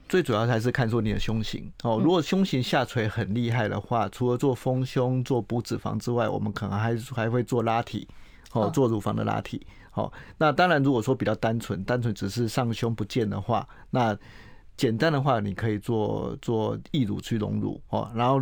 [0.10, 2.00] 最主要还是看说你的胸型哦。
[2.04, 8.08] 如果胸型下垂很厉害的话，除了做丰胸、做补脂肪之外，我们可能还还会做拉提
[8.54, 9.66] 哦，做乳房的拉提。
[9.90, 14.18] 好，那当然，如果说比较单纯，单纯只是上胸不见的话，那
[14.76, 18.42] 简单的话，你可以做做义乳去隆乳哦，然后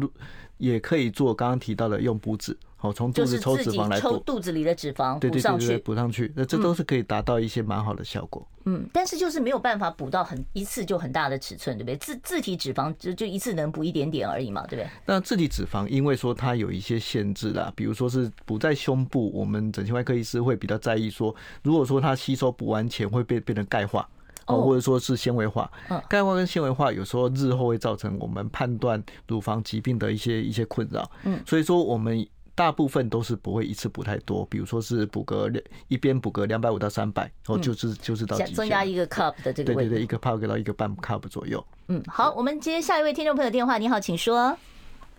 [0.58, 8.48] 也可以做刚刚提到的用补脂哦，从肚子抽脂肪来补，抽肚子里的脂肪补上去，补上去，那这都是可以达到一些蛮好的效果。
[8.66, 11.98] 嗯，但是就是没有办法补到很一次就很大的尺寸，对不对？
[11.98, 14.88] 自自体脂肪就就一次能补一点点而已嘛，对不对？
[15.06, 24.08] 那自体脂肪因为说它有一些限制啦，比如说是补在胸部，我们整形外科医师会比较在意说，如果说它吸收补完前会变变成钙化。
[24.52, 25.72] 哦，或者说是纤维化，
[26.10, 31.10] 钙化跟纤维化有时候日后会造成我们判断乳房疾病的一些一些困扰。
[31.24, 35.50] 嗯，所以说我们大部分都是不会一次补太多，比如说是补个
[35.88, 41.64] 一边补个两百五到三百，然后就是就是到增加一个 cup 的这个，对对对，一个 cup 到一个半 cup 左右。
[41.88, 43.78] 嗯，好，我们接下一位听众朋友电话。
[43.78, 44.56] 你好，请说。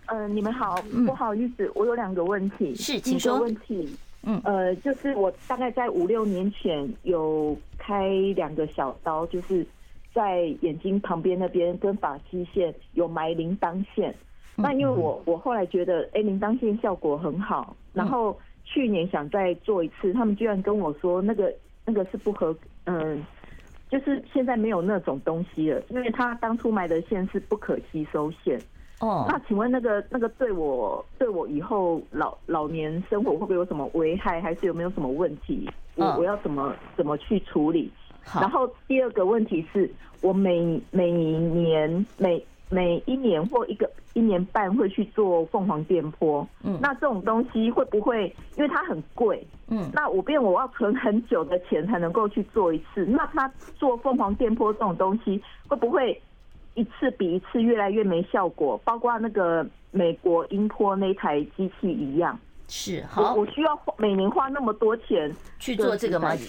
[0.05, 2.75] 呃，你们好，不好意思，我有两个问题。
[2.75, 3.39] 是，请说。
[3.39, 3.89] 问题。
[4.23, 9.65] 嗯，呃，就是我大概在五六年前有开两个小刀，就是
[10.13, 14.15] 在眼睛旁边那边跟发际线有埋铃铛线。
[14.55, 21.53] 那因为我我后来觉得，哎，铃铛线效果很好，然后去年想再做一次，他们居然跟我说那个
[21.85, 22.55] 那个是不合，
[22.85, 23.21] 嗯，
[23.89, 28.57] 就是现在没有那种东西了，因为他当初埋的线是不可吸收线。
[28.99, 35.69] 哦，那请问那个那个对我对我以后老老年生活会不会有什么危害，还是有没有什么问题？
[35.95, 37.91] 我我要怎么怎么去处理？
[38.35, 46.47] 然后第二个问题是，我每每年每每一年或一个一年半会去做凤凰电波。
[46.63, 49.45] 嗯，那这种东西会不会因为它很贵？
[49.67, 53.05] 嗯，那我变我要存很久的钱才能够去做一次？
[53.05, 56.21] 那他做凤凰电波这种东西会不会？
[56.75, 62.37] 一次比一次越来越没效果，包括那个美国英波那台机器一样。
[62.69, 66.33] 是好，我需要每年花那么多钱去做这个吗？
[66.33, 66.47] 一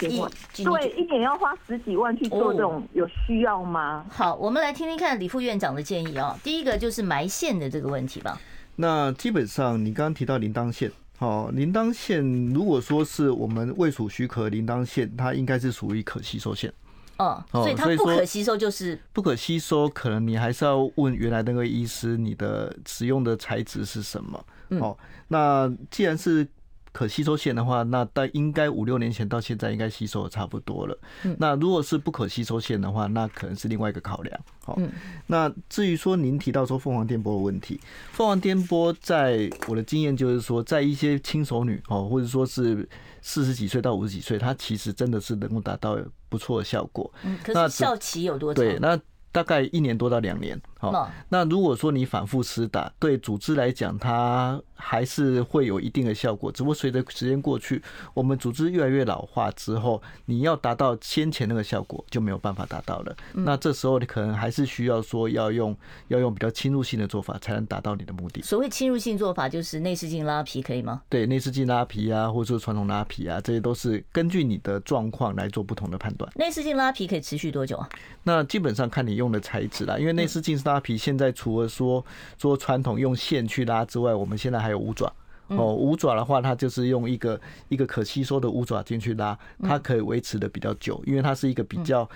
[0.64, 4.06] 对，一年要花十几万去做这种，有需要吗？
[4.08, 6.38] 好，我们来听听看李副院长的建议啊。
[6.42, 8.40] 第一个就是埋线的这个问题吧。
[8.76, 16.72] 那基本上你刚刚提到铃铛线，好，铃铛线如果说是我们未属许可铃铛线，它应该是属于可吸收线。
[17.18, 24.44] 哦，所以它不可吸收就是不可吸收，可能你还是要问原来那个医师，你的使用的材质是什么？
[24.80, 24.96] 哦，
[25.28, 26.46] 那既然是
[26.94, 30.96] 可吸收线的话，那大应该五六年前到现在应该吸收的差不多了。
[31.38, 34.40] 那如果是不可吸收线的话，那可能是另外一个考量。
[34.64, 34.78] 好，
[35.26, 37.80] 那至于说您提到说凤凰电波的问题，
[38.12, 42.88] 凤凰电波在我的经验就是说，在一些轻熟女哦，或者说是
[43.20, 47.12] 四十几岁到五十几岁，它其实真的是能够达到不错的效果。
[47.24, 48.64] 嗯，可是效期有多长？
[48.64, 48.96] 对，那。
[49.34, 50.56] 大概一年多到两年，
[50.92, 51.10] 好。
[51.28, 56.50] 那如果说你反复施打，对组织来讲，它还是会有一定的效果。
[56.50, 57.82] 只不过随着时间过去，
[58.14, 63.14] 我们组织越来越老化之后，你要达到先前那个效果就没有办法达到了。
[63.32, 65.76] 那这时候你可能还是需要说要用
[66.08, 68.40] 要用比较侵入性的做法，才能达到你的目的。
[68.42, 71.02] 所谓侵入性做法，就是内视镜拉皮，可以吗？
[71.10, 76.30] 对，内视镜拉皮啊，或者说传统拉皮啊，这些都是根据你的状况来做不同的判断。
[76.36, 77.88] 内视镜拉皮可以持续多久啊？
[78.22, 79.34] 那基本上看你用。
[79.34, 82.04] 的材质啦，因为内视镜是拉皮现在除了说
[82.36, 85.12] 做传统用线去拉之外，我们现在还有五爪
[85.48, 85.74] 哦。
[85.74, 92.08] 五爪的话，它就是用一个一个可吸收的五爪进去拉，它可以维持的比较久，因为它是一个比较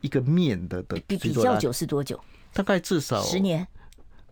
[0.00, 1.00] 一个面的的。
[1.06, 2.18] 比比较久是多久？
[2.52, 3.66] 大概至少十年。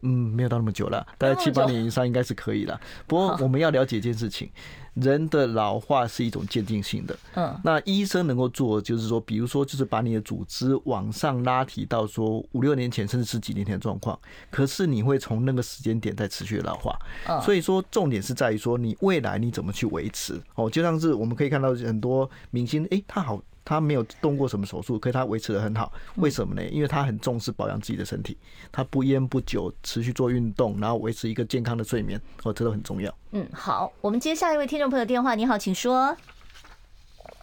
[0.03, 2.81] 嗯，没有到那么久了，大概七八年以上应该是可以了。
[3.07, 4.51] 不过我们要了解一件事情。
[4.95, 14.19] 人的老化是一种渐进性的，嗯，那医生能够做就是说，比如说就是把你的组织往上拉提到说五六年前甚至十几年前的状况，
[14.51, 16.99] 可是你会从那个时间点再持续的老化，
[17.41, 23.41] 所以说重点是在于说你未来你怎么去维持哦，就像是我们可以看到很多明星，诶，他好。
[23.71, 25.93] 他没有动过什么手术，可是他维持的很好。
[26.17, 26.69] 为什么呢？
[26.71, 28.37] 因为他很重视保养自己的身体，
[28.73, 33.15] 他不烟不酒，持续做运动，然后维持一个健康的睡眠，哦，这都很重要。
[33.31, 35.37] 嗯，好，我们接下一位听众朋友电话。
[35.37, 36.17] 你好，请说。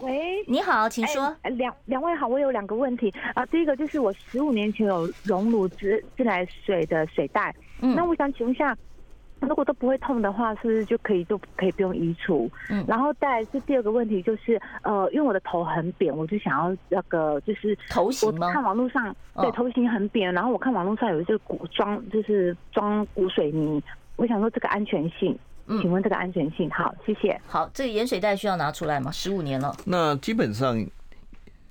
[0.02, 1.34] 喂，你好，请说。
[1.44, 3.46] 两两位好，我有两个问题啊。
[3.46, 8.78] 第一个就是我十五年前有溶乳自自来水的水袋，嗯，那我想请问一下。
[9.40, 12.50] 如果都不会痛的话，是不是就可以就可以不用移除？
[12.70, 18.48] 嗯，然后再来是第二个问题，就是呃，因为我的头很扁，我就想要那个就是头型吗？
[18.48, 23.82] 我看网络上对头型很扁，然后我看网络上有一些骨装就是装骨水泥，
[24.16, 26.70] 我想说这个安全性，请问这个安全性？
[26.72, 27.40] 好，谢谢。
[27.48, 29.12] 好，这个盐水袋需要拿出来吗？
[29.12, 29.76] 十五年了。
[29.86, 30.78] 那基本上。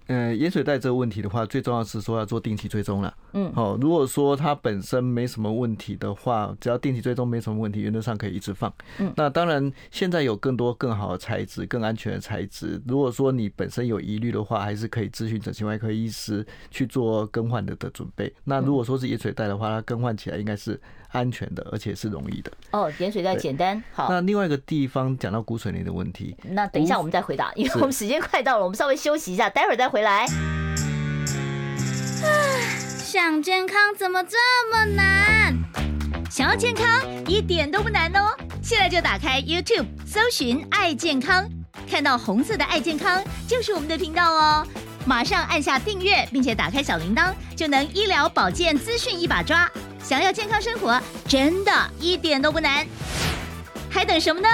[0.07, 3.12] 呃，盐水袋这个问题的话，最重要是说要做定期追踪了。
[3.32, 8.72] 嗯，好，如果说它本身没什么问题的话，只要定期追踪没什么问题，原则上可以一直放。
[8.98, 12.80] 嗯，那当然现在有更多更好的材质、更安全的材质。
[12.86, 18.32] 如果说你本身有疑虑的话，还是可以咨询整形外科医师去做更换的的准备。
[18.44, 20.80] 那如果说是盐水袋的话，它更换起来应该是。
[21.17, 22.53] 安全的，而且是容易的。
[22.71, 23.83] 哦，盐水袋简单。
[23.93, 30.27] 好，那另外一个地方讲到骨水泥的问题，那等一下我们再回答，因为我们时间快到了，我们稍微休息一下，待会儿再回来。
[32.99, 34.37] 想健康怎么这
[34.71, 35.55] 么难？
[36.31, 38.37] 想要健康一点都不难哦！
[38.62, 41.49] 现在就打开 YouTube，搜寻“爱健康”，
[41.89, 44.67] 看到红色的“爱健康”就是我们的频道哦。
[45.07, 49.71] 马上按下订阅，并且打开小铃铛，就能医疗保健资讯一把抓。
[50.07, 52.86] 想要健康生活，真的一点都不难，
[53.90, 54.48] 还等什么呢？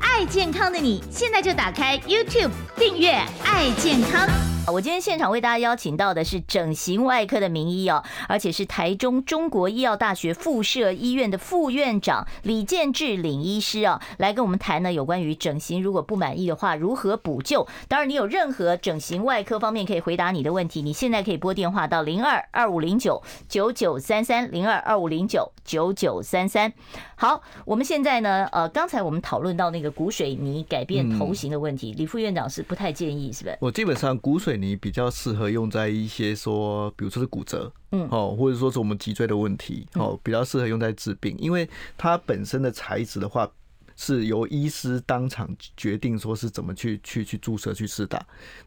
[0.00, 3.12] 爱健康的你，现在就打开 YouTube 订阅
[3.44, 4.28] “爱健康”。
[4.70, 17.66] 我今天现场为大家邀请到的是整形外科的名医哦，而且是台中中国医药大学附设医院的副院长李建志领医师啊，来跟我们谈呢有关于整形如果不满意的话如何补救。
[17.88, 26.74] 当然，你有任何整形外科方面可以回答你的问题，你现在可以拨电话到零二二五零九九九三三零二二五零九九九三三。
[27.20, 33.58] 好，我们现在呢，呃，刚才我们讨论到那个骨水泥改变头型的问题，李副院长是不太建议，是不是？
[33.60, 34.58] 我基本上骨水。
[34.58, 43.48] 泥比较适合用在一些说，比如说是骨折，嗯，哦，或者说是我们脊椎的问题，哦，比较适合用在治病，因为它本身的材质的话，
[43.94, 48.20] 是由医师当场决定说是怎么去去去注射去施打。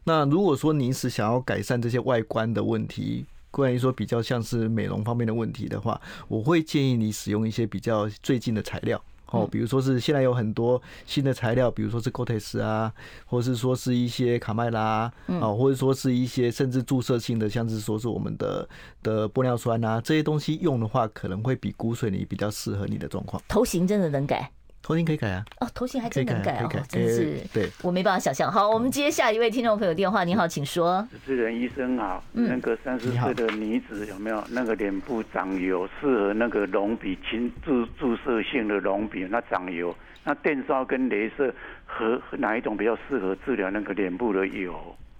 [0.04, 9.00] 那如果说您是想要改善这些外观的问题，关于说比较像是美容方面的问题的话，我会建议你使用一些比较最近的材料。
[9.26, 12.92] 哦，比如说是现在有很多新的材料，比如说是 Cortex 啊，
[13.24, 18.68] 或者是说是一些卡麦拉啊，或者说是一些甚至注射性的，像是说是我们的
[19.02, 23.42] 的玻尿酸啊，这些东西用的话，可能会比骨水泥比较适合你的状况。
[23.48, 24.50] 头型真的能改？
[24.82, 25.44] 头型可以改啊。
[25.60, 28.50] 哦，头型还真能改啊，真是对，我没办法想象。
[28.50, 30.24] 好，我们接下一位听众朋友电话。
[30.24, 31.06] 你好，请说。
[31.10, 41.54] 主持人医生好，那个三十岁的女子有没有那个脸部长油，适合那个隆鼻注注注射性的隆鼻，那长油，那电烧跟镭射
[41.86, 44.74] 和哪一种比较适合治疗那个脸部的油？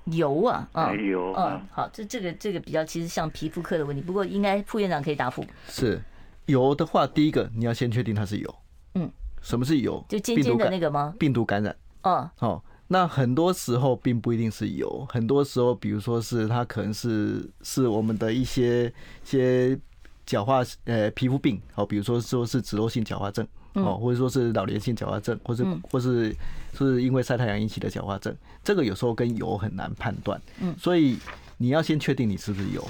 [0.06, 5.44] 油啊，啊油，嗯，好，这这个这个比较其实像皮肤科的问题，不过应该副院长可以答复。
[5.68, 6.02] 是
[6.46, 8.61] 油的话，第一个你要先确定它是油，嗯，
[9.43, 10.03] 什么是油？
[10.09, 11.14] 就尖尖的那个吗？
[11.18, 18.90] 病毒感染，嗯，哦，那很多时候并不一定是油，很多时候，比如说是它可能是是我们的一些
[19.22, 19.78] 些
[20.24, 23.47] 角化呃皮肤病，好，比如说说是脂漏性角化症。
[23.74, 26.36] 哦，或者说是老年性角化症，或是或是
[26.76, 31.16] 是因为晒太阳引起的角化症，这个有时候跟油很难判断，嗯，所以
[31.57, 32.86] 你要先确定你是不是油。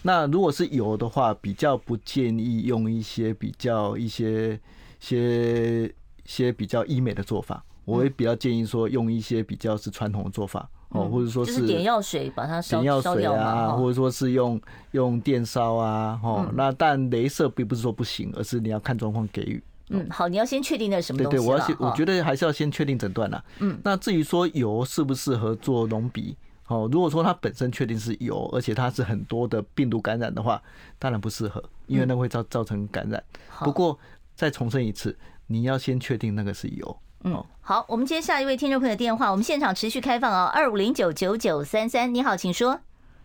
[0.00, 4.58] 那如果是油的话，比较不建议用一些比较一些
[5.02, 5.92] 些
[6.24, 14.60] 些比较医美的做法，我会比较建议说用一些比较是传统的做法，哦，或者说是点药水把它烧药水啊，或者说是用
[14.92, 19.60] 用电烧啊，哦，那但镭射并不是说不行，而是你要看状况给予。
[19.88, 21.36] 嗯，好，你要先确定那是什么东西。
[21.36, 23.44] 对对，我要先，我觉得还是要先确定诊断啦。
[23.58, 26.36] 嗯，那至于说油适不适合做隆鼻，
[26.68, 30.62] 哦，如果说它本身确定是油，而且它是很多的病毒感染的话，
[31.00, 33.22] 当然不适合，因为那会造造成感染。
[33.60, 33.98] 不过
[34.34, 36.96] 再重申一次，你要先确定那个是油。
[37.24, 42.80] 嗯，好，我们接下一位听众朋友电话，我们现场持续开放哦，二五零九九九三三，你好，请说。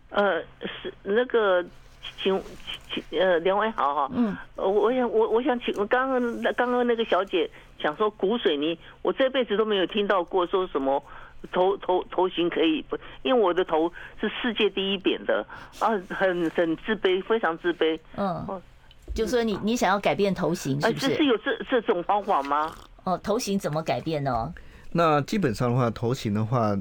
[0.09, 1.63] 呃，是那个。
[2.23, 2.41] 请
[2.91, 7.47] 请呃，两位好哈，嗯，我我想我我想请，刚刚刚刚那个小姐
[7.79, 11.03] 想说骨水泥，我这辈子都没有听到过说什么
[11.51, 12.83] 头头头型可以，
[13.23, 15.45] 因为我的头是世界第一扁的
[15.79, 17.99] 啊，很很自卑，非常自卑。
[18.15, 18.61] 嗯，
[19.17, 21.15] 就说你你想要改变头型是不是？
[21.15, 22.71] 是有这这种方法吗？
[23.03, 24.53] 哦，头型怎么改变呢？
[24.91, 26.77] 那基本上的话，头型的话。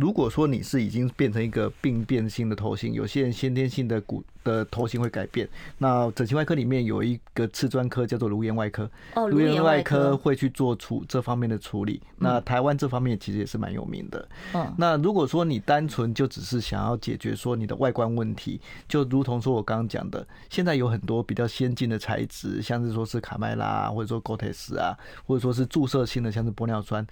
[0.00, 5.46] 如果说你是已经变成一个病变性的头型，有些人先天性的骨的头型会改变。
[5.76, 12.00] 那整形外科里面有一个次专科叫做颅颜外科，哦颅颜外科会去做处这方面的处理。
[12.16, 14.26] 那台湾这方面其实也是蛮有名的。
[14.54, 24.96] 嗯那如果说你单纯就只是想要解决说你的外观问题，就如同说我刚刚讲的，现在有很多比较先进的材质，像是说是卡麦拉，或者说 Gore-Tex 啊，
[25.26, 27.06] 或者说是注射性的，像是玻尿酸。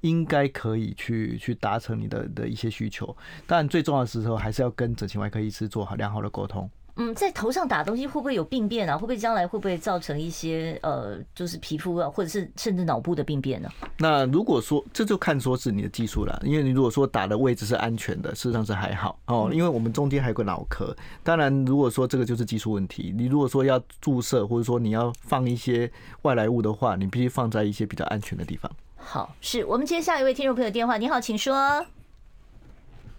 [0.00, 6.68] 应该可以去去达成你的的一些需求，但最重要的时候还是要跟整形外科医师做好良好的沟通。
[7.00, 8.96] 嗯，在头上打东西会不会有病变啊？
[8.96, 13.70] 会不会将来会不会造成一些呃，就是皮肤啊，或者是甚至脑部的病变呢？
[13.98, 20.92] 那如果说这就看说是你的技术了，因为你如果说打的位置是安全的，事实上是还好哦，因为我们中间还有个脑壳。
[21.22, 25.88] 当然，如果说这个就是技术问题，你如果说要注射或者说你要放一些
[26.22, 28.68] 外来物的话，你必须放在一些比较安全的地方。
[28.98, 30.98] 好，是我们接下一位听众朋友电话。
[30.98, 31.86] 你好，请说。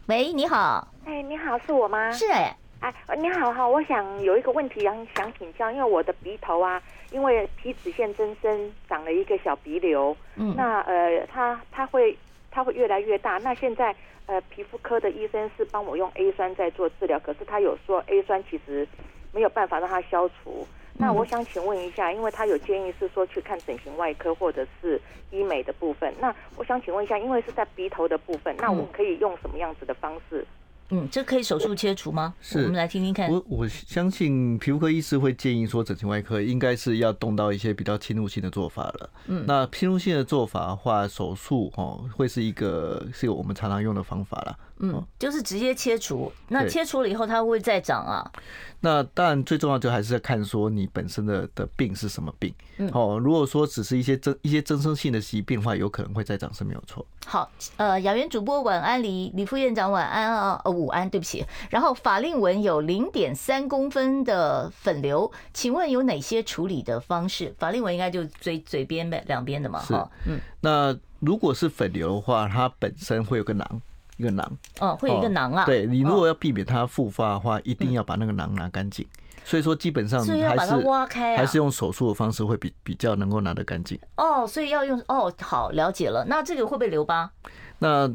[0.08, 0.88] 喂，你好。
[1.06, 2.12] 哎，你好，是我吗？
[2.12, 2.56] 是哎。
[2.82, 10.16] 哎，你好哈，我想有一个问题想想请教，因为我的鼻头啊，因为皮脂腺增生，长了一个小鼻瘤。
[10.36, 10.54] 嗯。
[10.56, 12.16] 那呃，它它会
[12.52, 13.38] 它会越来越大。
[13.40, 13.96] 那现在
[14.28, 18.88] 呃，皮肤科的医生是帮我用 A 酸在做治疗，可是他有说 A 酸其实
[19.32, 20.68] 没有办法让它消除。
[21.02, 26.14] 那我想请问一下，因为他有建议是说去看整形外科或者是医美的部分。
[26.20, 30.46] 那我想请问一下，因为是在鼻头的部分，那我可以用什么样子的方式？
[30.90, 32.34] 嗯，这可以手术切除吗？
[32.42, 33.30] 是，我们来听听看。
[33.30, 39.10] 我我相信皮肤科医师会建议说，整形外科应该是要动到一些比较侵入性的做法了。
[39.28, 44.58] 嗯，那侵入性的做法的话，手术哦会是一个是我们常常用的方法啦。
[44.82, 46.32] 嗯，就是直接切除。
[46.48, 48.32] 那切除了以后，它会不会再长啊？
[48.80, 52.54] 那当然，最重要就还是要看说你本身的的病是什么病。
[52.78, 57.06] 嗯，哦，如果说只是一些增一些增生性的疾病的话，有可能会再长是没有错。
[57.26, 61.46] 好，呃，雅媛主播晚安，李李副院长晚安啊，呃，午安，对不起。
[61.70, 67.54] 然后法令纹有零点三公分的粉瘤，请问有哪些处理的方式？
[67.58, 70.40] 法令纹应该就嘴嘴边呗两边的嘛，哈，嗯。
[70.62, 73.82] 那如果是粉瘤的话，它本身会有个囊。
[74.18, 75.64] 一个囊哦，会有一个囊啊。
[75.64, 79.08] 对，你如果要避免它复发的话，一定要把那个囊拿干净。
[79.46, 83.98] 所以说，基本上你还是挖开，还是用手术的方式会比比较能够拿得干净。
[84.18, 86.26] 哦，所以要用哦，好，了解了。
[86.28, 87.32] 那这个会不会留疤？
[87.78, 88.12] 那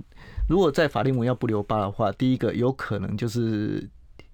[0.49, 3.89] 如果在法令纹要不留疤的话，第一个有可能就是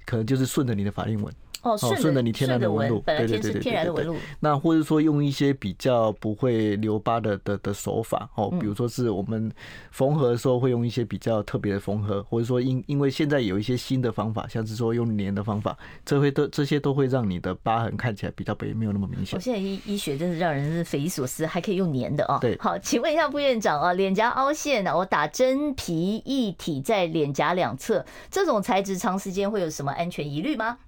[0.04, 1.32] 可能就是顺着你的法令纹。
[1.62, 4.16] 哦，顺着你天然的纹路，对对对对，天然的纹路。
[4.40, 9.50] 那或者说用一些比较不会留疤的的的手法哦，比如说是我们
[9.90, 19.36] 缝合的时候会用一些比较特别的缝合，或者说因因为现在有一些新的方法，像是说用粘的方法，这会都这些都会让你的疤痕看起来比较没没有那么明显。
[19.36, 22.38] 我现在医医学真是让人是匪夷所思，还可以用粘的哦。
[22.40, 30.78] 对，好，请问一下副院长啊，脸颊凹陷呢，我打真皮一体在脸颊两侧，这种材质长时间会有什么安全疑虑吗？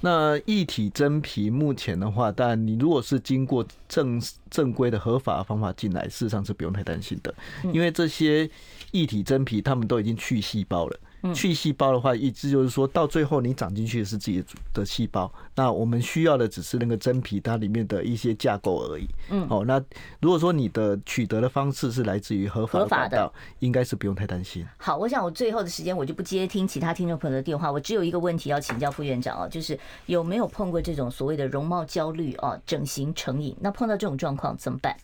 [0.00, 7.34] 那一体真皮目前的话，但你如果是经过正正规的合法的方法进来，事实上是不用太担心的，
[7.72, 8.48] 因为这些
[8.92, 11.00] 一体真皮他们都已经去细胞了。
[11.34, 19.06] 去细胞的话，意思就是说到最后你长进去的是自己的细胞，那我们需要的只是那个真皮它里面的一些架构而已。
[19.30, 19.82] 嗯，哦，那
[20.20, 24.66] 如果说你的取得的方式是来自于合法的管道，应该是不用太担心。
[24.76, 33.56] 好，我想我最后的时间我就不接听其他听众朋友的电话，我只有一个问题要请教副院长啊，就是有没有碰过这种所谓的容貌焦虑啊，整形成瘾？
[33.60, 34.96] 那碰到这种状况怎么办？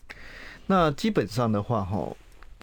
[0.67, 2.07] 那基本上的话，哈。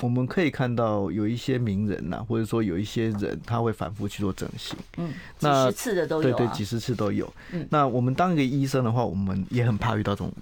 [0.03, 7.33] 我们可以看到有一些名人呐，或者说有一些人他会反复去做整形，嗯，几十次的都有，对对，几十次都有。
[7.53, 10.33] 嗯，那我们当一个医生的话，我们也很怕遇到这种，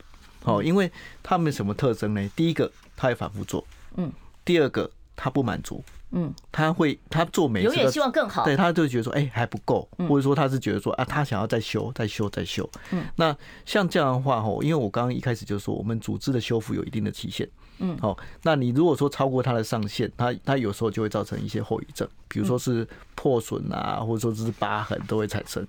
[0.45, 0.91] 哦，因为
[1.23, 2.27] 他们什么特征呢？
[2.35, 3.63] 第一个，他会反复做，
[3.97, 4.11] 嗯，
[4.45, 12.69] 第二个，他不满足，嗯，他会他做每次永远希望更好，对，他就觉得说，哎，还不够，或者说他是觉得说啊，他想要再修，再修，再修。
[12.93, 13.37] 嗯，那
[13.67, 17.47] 像这样的话，吼，因为我刚刚一开始就说，我们组织的修复有一定的期限。
[17.81, 25.67] 嗯，好，那你如果说超过它的上限，它它有时候就会造成一些后遗症，比如说是破损啊，或者说是疤痕都会产生。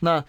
[0.00, 0.22] 那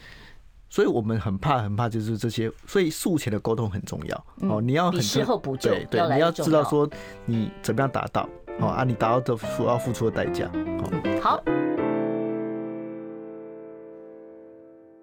[0.70, 4.62] 所以我们很怕很怕就是这些，所以术前的沟通很重要哦。
[4.62, 6.90] 你要很事后补救，对对，你要知道说
[7.26, 8.28] 你怎么样达到，
[8.60, 10.50] 哦啊，你达到的付要付出的代价。
[11.22, 11.42] 好。